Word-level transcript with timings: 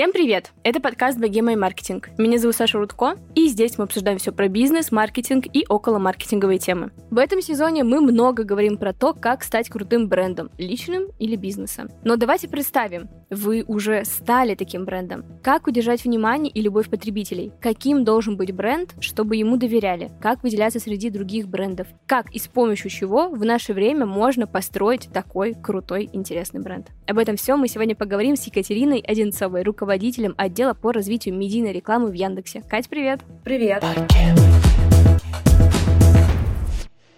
Всем 0.00 0.12
привет! 0.12 0.52
Это 0.62 0.80
подкаст 0.80 1.18
«Богема 1.18 1.52
и 1.52 1.56
маркетинг». 1.56 2.08
Меня 2.16 2.38
зовут 2.38 2.56
Саша 2.56 2.78
Рудко, 2.78 3.18
и 3.34 3.48
здесь 3.48 3.76
мы 3.76 3.84
обсуждаем 3.84 4.16
все 4.16 4.32
про 4.32 4.48
бизнес, 4.48 4.90
маркетинг 4.90 5.44
и 5.52 5.66
около 5.68 5.98
маркетинговые 5.98 6.58
темы. 6.58 6.90
В 7.10 7.18
этом 7.18 7.42
сезоне 7.42 7.84
мы 7.84 8.00
много 8.00 8.44
говорим 8.44 8.78
про 8.78 8.94
то, 8.94 9.12
как 9.12 9.44
стать 9.44 9.68
крутым 9.68 10.08
брендом, 10.08 10.48
личным 10.56 11.08
или 11.18 11.36
бизнесом. 11.36 11.90
Но 12.02 12.16
давайте 12.16 12.48
представим, 12.48 13.10
вы 13.28 13.62
уже 13.68 14.06
стали 14.06 14.54
таким 14.54 14.86
брендом. 14.86 15.22
Как 15.42 15.66
удержать 15.66 16.04
внимание 16.04 16.50
и 16.50 16.62
любовь 16.62 16.88
потребителей? 16.88 17.52
Каким 17.60 18.02
должен 18.02 18.38
быть 18.38 18.52
бренд, 18.52 18.94
чтобы 19.00 19.36
ему 19.36 19.58
доверяли? 19.58 20.10
Как 20.22 20.42
выделяться 20.42 20.80
среди 20.80 21.10
других 21.10 21.46
брендов? 21.46 21.88
Как 22.06 22.34
и 22.34 22.38
с 22.38 22.48
помощью 22.48 22.90
чего 22.90 23.28
в 23.28 23.44
наше 23.44 23.74
время 23.74 24.06
можно 24.06 24.46
построить 24.46 25.10
такой 25.12 25.52
крутой, 25.52 26.08
интересный 26.14 26.62
бренд? 26.62 26.88
Об 27.06 27.18
этом 27.18 27.36
все 27.36 27.56
мы 27.56 27.68
сегодня 27.68 27.94
поговорим 27.94 28.36
с 28.36 28.46
Екатериной 28.46 29.00
Одинцовой, 29.00 29.62
руководителем 29.62 29.89
отдела 30.36 30.74
по 30.74 30.92
развитию 30.92 31.34
медийной 31.34 31.72
рекламы 31.72 32.10
в 32.10 32.14
Яндексе. 32.14 32.62
Кать, 32.62 32.88
привет! 32.88 33.20
Привет! 33.44 33.84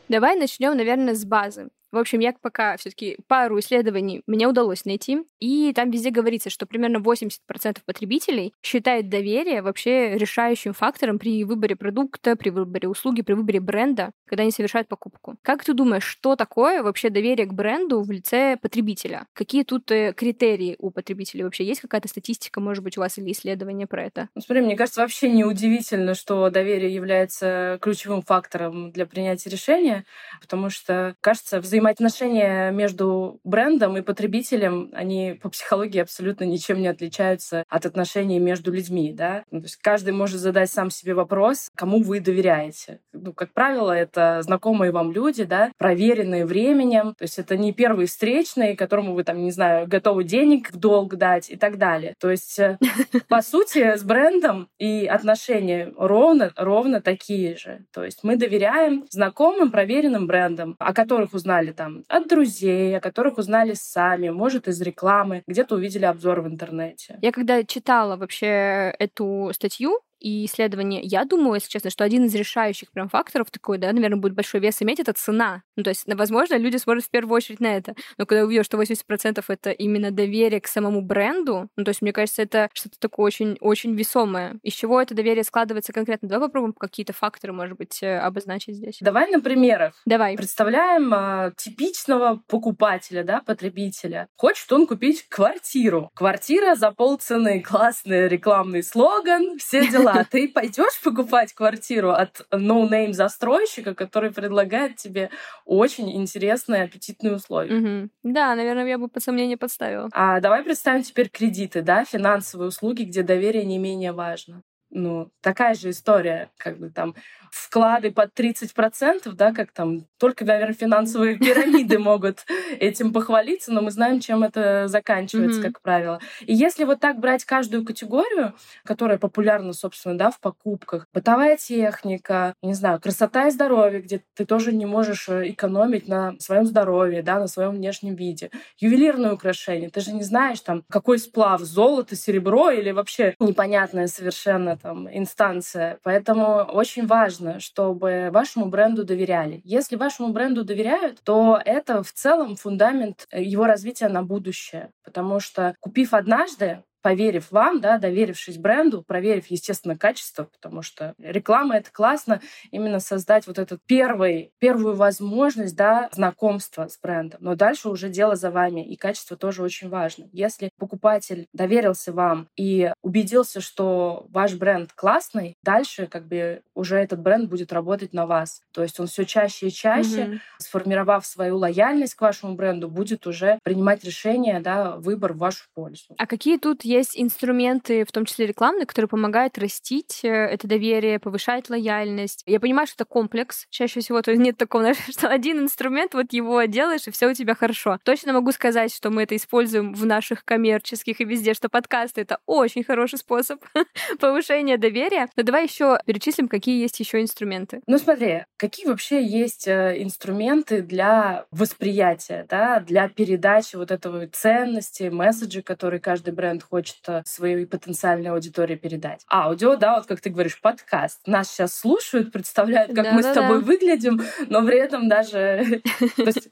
Давай 0.09 0.37
начнем, 0.37 0.77
наверное, 0.77 1.15
с 1.15 1.25
базы. 1.25 1.69
В 1.93 1.99
общем, 1.99 2.21
я 2.21 2.33
пока 2.33 2.79
все-таки 2.79 3.19
пару 3.29 3.59
исследований 3.59 4.23
мне 4.27 4.49
удалось 4.49 4.87
найти, 4.87 5.25
и 5.41 5.73
там 5.75 5.91
везде 5.91 6.11
говорится, 6.11 6.49
что 6.49 6.65
примерно 6.65 6.97
80% 6.97 7.81
потребителей 7.85 8.55
считают 8.63 9.11
доверие 9.11 9.61
вообще 9.61 10.17
решающим 10.17 10.73
фактором 10.73 11.19
при 11.19 11.45
выборе 11.45 11.77
продукта, 11.77 12.35
при 12.35 12.49
выборе 12.49 12.89
услуги, 12.89 13.21
при 13.21 13.35
выборе 13.35 13.61
бренда, 13.61 14.13
когда 14.27 14.43
они 14.43 14.53
совершают 14.53 14.89
покупку. 14.89 15.37
Как 15.43 15.65
ты 15.65 15.75
думаешь, 15.75 16.05
что 16.05 16.35
такое 16.35 16.83
вообще 16.83 17.11
доверие 17.11 17.47
к 17.47 17.53
бренду 17.53 18.01
в 18.01 18.11
лице 18.11 18.57
потребителя? 18.57 19.27
Какие 19.35 19.65
тут 19.65 19.91
э, 19.91 20.15
критерии 20.15 20.77
у 20.79 20.91
потребителей 20.91 21.45
вообще? 21.45 21.65
Есть 21.65 21.83
какая-то 21.83 22.09
статистика, 22.09 22.61
может 22.61 22.83
быть, 22.83 22.97
у 22.97 23.01
вас 23.01 23.19
или 23.19 23.33
исследование 23.33 23.87
про 23.87 24.05
это? 24.05 24.31
Ну, 24.35 24.41
смотри, 24.41 24.65
мне 24.65 24.77
кажется, 24.77 25.03
вообще 25.03 25.29
не 25.29 25.45
удивительно, 25.45 26.15
что 26.15 26.49
доверие 26.49 26.95
является 26.95 27.79
ключевым 27.83 28.23
фактором 28.23 28.93
для 28.93 29.05
принятия 29.05 29.51
решения, 29.51 30.07
потому 30.41 30.71
что, 30.71 31.17
кажется, 31.21 31.61
взаимодействие 31.61 31.82
взаимоотношения 31.83 32.71
между 32.71 33.41
брендом 33.43 33.97
и 33.97 34.03
потребителем, 34.03 34.91
они 34.93 35.39
по 35.43 35.51
психологии 35.51 36.01
абсолютно 36.01 36.45
ничем 36.45 36.81
не 36.81 36.87
отличаются 36.87 37.65
от 37.69 37.87
отношений 37.87 38.39
между 38.39 38.73
людьми, 38.73 39.13
да. 39.13 39.43
Ну, 39.51 39.61
то 39.61 39.67
есть 39.67 39.77
каждый 39.77 40.13
может 40.13 40.39
задать 40.39 40.71
сам 40.71 40.91
себе 40.91 41.15
вопрос, 41.15 41.71
кому 41.75 42.03
вы 42.03 42.21
доверяете. 42.21 43.01
Ну, 43.13 43.33
как 43.33 43.53
правило, 43.53 43.91
это 43.91 44.43
знакомые 44.43 44.93
вам 44.93 45.11
люди, 45.11 45.43
да, 45.43 45.73
проверенные 45.77 46.47
временем, 46.47 47.15
то 47.19 47.25
есть 47.25 47.39
это 47.39 47.57
не 47.57 47.73
первый 47.73 48.07
встречный, 48.07 48.77
которому 48.77 49.15
вы 49.15 49.25
там, 49.25 49.43
не 49.43 49.51
знаю, 49.51 49.89
готовы 49.89 50.23
денег 50.23 50.71
в 50.71 50.77
долг 50.77 51.17
дать 51.17 51.51
и 51.51 51.57
так 51.57 51.79
далее. 51.79 52.15
То 52.21 52.31
есть, 52.31 52.61
э, 52.61 52.79
по 53.29 53.43
сути, 53.43 53.97
с 53.97 54.05
брендом 54.05 54.69
и 54.79 55.07
отношения 55.07 55.93
ровно, 55.97 56.53
ровно 56.57 57.01
такие 57.01 57.57
же. 57.57 57.85
То 57.93 58.05
есть 58.05 58.21
мы 58.23 58.37
доверяем 58.37 59.05
знакомым, 59.11 59.73
проверенным 59.73 60.29
брендам, 60.29 60.77
о 60.79 60.95
которых 60.95 61.35
узнали 61.35 61.72
там 61.73 62.05
от 62.09 62.29
друзей, 62.29 62.97
о 62.97 63.01
которых 63.01 63.39
узнали 63.39 63.75
сами, 63.75 64.31
может, 64.31 64.69
из 64.69 64.81
рекламы, 64.81 65.43
где-то 65.47 65.75
увидели 65.75 66.05
обзор 66.05 66.41
в 66.41 66.47
интернете. 66.47 67.19
Я 67.23 67.33
когда 67.33 67.63
читала 67.65 68.17
вообще 68.17 68.95
эту 68.99 69.51
статью, 69.55 70.01
и 70.23 70.47
исследования. 70.47 71.01
Я 71.03 71.25
думаю, 71.25 71.55
если 71.55 71.69
честно, 71.69 71.91
что 71.91 72.05
один 72.05 72.25
из 72.25 72.35
решающих 72.35 72.93
прям 72.93 73.09
факторов 73.09 73.51
такой, 73.51 73.79
да, 73.79 73.93
наверное, 73.93 74.19
будет 74.19 74.35
большой 74.35 74.61
вес 74.61 74.81
иметь, 74.81 75.01
это 75.01 75.13
цена. 75.13 75.63
Ну, 75.77 75.83
то 75.83 75.91
есть, 75.91 76.05
возможно, 76.07 76.57
люди 76.57 76.77
смотрят 76.77 77.05
в 77.05 77.11
первую 77.11 77.37
очередь 77.37 77.61
на 77.61 77.77
это. 77.77 77.95
Но 78.19 78.27
когда 78.27 78.45
увидят, 78.45 78.65
что 78.65 78.81
80% 78.81 79.43
это 79.49 79.71
именно 79.71 80.11
доверие 80.13 80.61
к 80.61 80.69
самому 80.69 81.03
бренду, 81.03 81.69
ну, 81.77 81.85
то 81.85 81.89
есть, 81.89 82.03
мне 82.03 82.13
кажется, 82.13 82.43
это 82.43 82.71
что-то 82.73 82.99
такое 83.01 83.27
очень, 83.27 83.57
очень 83.61 83.95
весомое. 83.97 84.59
Из 84.63 84.75
чего 84.75 85.01
это 85.01 85.15
доверие 85.15 85.45
складывается 85.45 85.93
конкретно? 85.93 86.29
Давай 86.29 86.49
попробуем 86.49 86.73
какие-то 86.73 87.13
факторы, 87.13 87.53
может 87.53 87.77
быть, 87.77 88.03
э, 88.03 88.19
обозначить 88.19 88.77
здесь. 88.77 88.99
Давай 89.01 89.31
на 89.31 89.41
примерах. 89.41 89.95
Давай. 90.07 90.37
Представляем 90.37 91.13
а, 91.13 91.51
типичного 91.57 92.41
покупателя, 92.47 93.25
да, 93.25 93.43
потребителя. 93.45 94.29
Хочет 94.37 94.71
он 94.73 94.87
купить 94.87 95.27
квартиру. 95.29 96.11
Квартира 96.15 96.77
за 96.77 96.93
полцены. 96.93 97.61
Классный 97.61 98.29
рекламный 98.29 98.83
слоган, 98.83 99.59
все 99.59 99.87
дела 99.89 100.12
да, 100.15 100.25
ты 100.25 100.49
пойдешь 100.49 101.01
покупать 101.03 101.53
квартиру 101.53 102.11
от 102.11 102.47
no-name 102.51 103.13
застройщика, 103.13 103.95
который 103.95 104.31
предлагает 104.33 104.97
тебе 104.97 105.31
очень 105.65 106.15
интересные, 106.17 106.85
аппетитные 106.85 107.35
условия. 107.35 107.77
Угу. 107.77 108.11
Да, 108.33 108.55
наверное, 108.55 108.87
я 108.87 108.99
бы 108.99 109.09
под 109.09 109.23
сомнение 109.23 109.57
подставила. 109.57 110.09
А 110.13 110.41
давай 110.41 110.63
представим 110.63 111.03
теперь 111.03 111.29
кредиты, 111.29 111.83
да, 111.83 112.05
финансовые 112.05 112.69
услуги, 112.69 113.05
где 113.05 113.23
доверие 113.23 113.65
не 113.65 113.79
менее 113.79 114.13
важно 114.13 114.63
ну, 114.93 115.31
такая 115.41 115.75
же 115.75 115.91
история, 115.91 116.51
как 116.59 116.79
бы 116.79 116.91
там 116.91 117.15
вклады 117.53 118.11
под 118.11 118.31
30%, 118.35 119.31
да, 119.33 119.53
как 119.53 119.73
там, 119.73 120.07
только, 120.19 120.45
наверное, 120.45 120.75
финансовые 120.75 121.37
пирамиды 121.39 121.99
могут 121.99 122.47
этим 122.81 123.13
похвалиться, 123.13 123.73
но 123.73 123.83
мы 123.83 123.91
знаем, 123.91 124.21
чем 124.21 124.43
это 124.43 124.89
заканчивается, 124.89 125.61
mm-hmm. 125.61 125.65
как 125.65 125.83
правило. 125.83 126.21
И 126.41 126.55
если 126.55 126.85
вот 126.85 127.01
так 127.01 127.19
брать 127.19 127.45
каждую 127.45 127.85
категорию, 127.85 128.55
которая 128.85 129.19
популярна, 129.19 129.75
собственно, 129.75 130.17
да, 130.17 130.31
в 130.31 130.41
покупках, 130.41 131.07
бытовая 131.13 131.59
техника, 131.59 132.55
не 132.63 132.73
знаю, 132.73 133.01
красота 133.01 133.49
и 133.49 133.51
здоровье, 133.51 134.01
где 134.01 134.23
ты 134.35 134.47
тоже 134.47 134.73
не 134.73 134.87
можешь 134.87 135.29
э, 135.29 135.51
экономить 135.51 136.09
на 136.09 136.35
своем 136.39 136.65
здоровье, 136.65 137.23
да, 137.23 137.39
на 137.39 137.49
своем 137.49 137.73
внешнем 137.73 138.15
виде, 138.15 138.51
ювелирные 138.79 139.33
украшения, 139.35 139.91
ты 139.91 140.01
же 140.01 140.13
не 140.13 140.23
знаешь, 140.23 140.61
там, 140.61 140.85
какой 140.89 141.19
сплав, 141.19 141.61
золото, 141.61 142.17
серебро 142.17 142.71
или 142.71 142.93
вообще 142.93 143.35
непонятная 143.41 144.07
совершенно 144.07 144.79
там 144.79 145.07
инстанция. 145.13 145.99
Поэтому 146.03 146.63
очень 146.63 147.07
важно, 147.07 147.42
чтобы 147.59 148.31
вашему 148.33 148.67
бренду 148.67 149.05
доверяли. 149.05 149.61
Если 149.65 149.97
вашему 149.97 150.33
бренду 150.33 150.65
доверяют, 150.65 151.21
то 151.23 151.61
это 151.65 152.03
в 152.03 152.13
целом 152.13 152.57
фундамент 152.57 153.27
э, 153.31 153.43
его 153.43 153.67
развития 153.67 154.09
на 154.09 154.23
будущее. 154.23 154.91
Потому 155.05 155.41
что 155.41 155.75
купив 155.81 156.15
однажды, 156.15 156.83
поверив 157.03 157.51
вам, 157.51 157.81
да, 157.81 157.99
доверившись 157.99 158.57
бренду, 158.57 159.03
проверив, 159.03 159.47
естественно, 159.49 159.99
качество, 159.99 160.45
потому 160.45 160.83
что 160.83 161.15
реклама— 161.19 161.77
это 161.77 161.91
классно, 161.93 162.41
именно 162.71 163.01
создать 163.01 163.47
вот 163.47 163.59
этот 163.59 163.81
первый, 163.87 164.53
первую 164.59 164.95
возможность, 164.95 165.77
да, 165.77 166.09
знакомства 166.13 166.89
с 166.89 166.99
брендом. 166.99 167.41
Но 167.43 167.55
дальше 167.55 167.89
уже 167.89 168.09
дело 168.09 168.37
за 168.37 168.51
вами, 168.51 168.87
и 168.87 168.97
качество 168.97 169.37
тоже 169.37 169.63
очень 169.63 169.89
важно. 169.89 170.29
Если 170.33 170.71
покупатель 170.79 171.47
доверился 171.53 172.13
вам 172.13 172.49
и 172.57 172.93
убедился, 173.03 173.61
что 173.61 174.27
ваш 174.31 174.55
бренд 174.55 174.93
классный, 174.93 175.57
дальше 175.63 176.07
как 176.07 176.27
бы 176.29 176.63
уже 176.75 176.97
этот 176.97 177.21
бренд 177.21 177.49
будет 177.51 177.73
работать 177.73 178.13
на 178.13 178.27
вас. 178.27 178.63
То 178.73 178.83
есть 178.83 178.99
он 179.01 179.07
все 179.09 179.25
чаще 179.25 179.69
и 179.69 179.73
чаще, 179.73 180.23
mm-hmm. 180.23 180.39
сформировав 180.59 181.27
свою 181.27 181.59
лояльность 181.59 182.15
к 182.15 182.21
вашему 182.21 182.55
бренду, 182.55 182.89
будет 182.89 183.27
уже 183.27 183.59
принимать 183.63 184.05
решение, 184.05 184.61
да, 184.61 184.97
выбор 184.97 185.33
в 185.33 185.39
вашу 185.39 185.65
пользу. 185.75 186.15
А 186.17 186.27
какие 186.27 186.59
тут 186.59 186.85
есть 186.93 187.19
инструменты, 187.19 188.05
в 188.05 188.13
том 188.13 188.25
числе 188.25 188.47
рекламные, 188.47 188.87
которые 188.87 189.09
помогают 189.09 189.59
растить 189.59 190.21
э, 190.23 190.29
это 190.29 190.69
доверие, 190.69 191.19
повышать 191.19 191.71
лояльность. 191.71 192.43
Я 192.47 192.61
понимаю, 192.61 192.87
что 192.87 192.97
это 193.03 193.05
комплекс 193.05 193.67
чаще 193.71 194.01
всего, 194.01 194.23
то 194.23 194.31
есть 194.31 194.43
нет 194.43 194.57
такого, 194.57 194.95
что 195.11 195.29
один 195.29 195.61
инструмент, 195.61 196.15
вот 196.15 196.33
его 196.33 196.63
делаешь, 196.65 197.07
и 197.07 197.11
все 197.11 197.29
у 197.29 197.35
тебя 197.35 197.55
хорошо. 197.55 197.99
Точно 198.05 198.33
могу 198.33 198.53
сказать, 198.53 198.95
что 198.95 199.11
мы 199.11 199.23
это 199.23 199.37
используем 199.37 199.95
в 199.95 200.07
наших 200.07 200.45
коммерческих 200.45 201.21
и 201.21 201.25
везде, 201.25 201.55
что 201.55 201.69
подкасты— 201.69 202.21
это 202.23 202.39
очень 202.47 202.85
хороший 202.85 203.19
способ 203.19 203.61
повышения 204.21 204.77
доверия. 204.77 205.29
Но 205.37 205.43
давай 205.43 205.65
еще 205.65 205.99
перечислим, 206.07 206.49
какие 206.49 206.81
есть 206.81 207.01
еще 207.01 207.21
инструменты. 207.21 207.81
Ну 207.87 207.99
смотри, 207.99 208.45
какие 208.57 208.87
вообще 208.87 209.25
есть 209.25 209.67
э, 209.67 210.03
инструменты 210.03 210.83
для 210.83 211.47
восприятия, 211.51 212.47
да, 212.49 212.81
для 212.81 213.09
передачи 213.09 213.77
вот 213.77 213.91
этого 213.91 214.27
ценности, 214.27 215.05
месседжи, 215.05 215.63
которые 215.63 216.01
каждый 216.01 216.35
бренд 216.35 216.63
хочет 216.63 216.82
хочет 216.83 217.27
своей 217.29 217.65
потенциальной 217.65 218.31
аудитории 218.31 218.75
передать. 218.75 219.25
Аудио, 219.31 219.77
да, 219.77 219.97
вот 219.97 220.07
как 220.07 220.21
ты 220.21 220.31
говоришь, 220.31 220.61
подкаст. 220.61 221.21
Нас 221.27 221.49
сейчас 221.49 221.75
слушают, 221.75 222.33
представляют, 222.33 222.93
как 222.93 223.05
да, 223.05 223.13
мы 223.13 223.23
да, 223.23 223.31
с 223.31 223.35
тобой 223.35 223.61
да. 223.61 223.65
выглядим, 223.65 224.21
но 224.49 224.67
при 224.67 224.79
этом 224.79 225.09
даже 225.09 225.81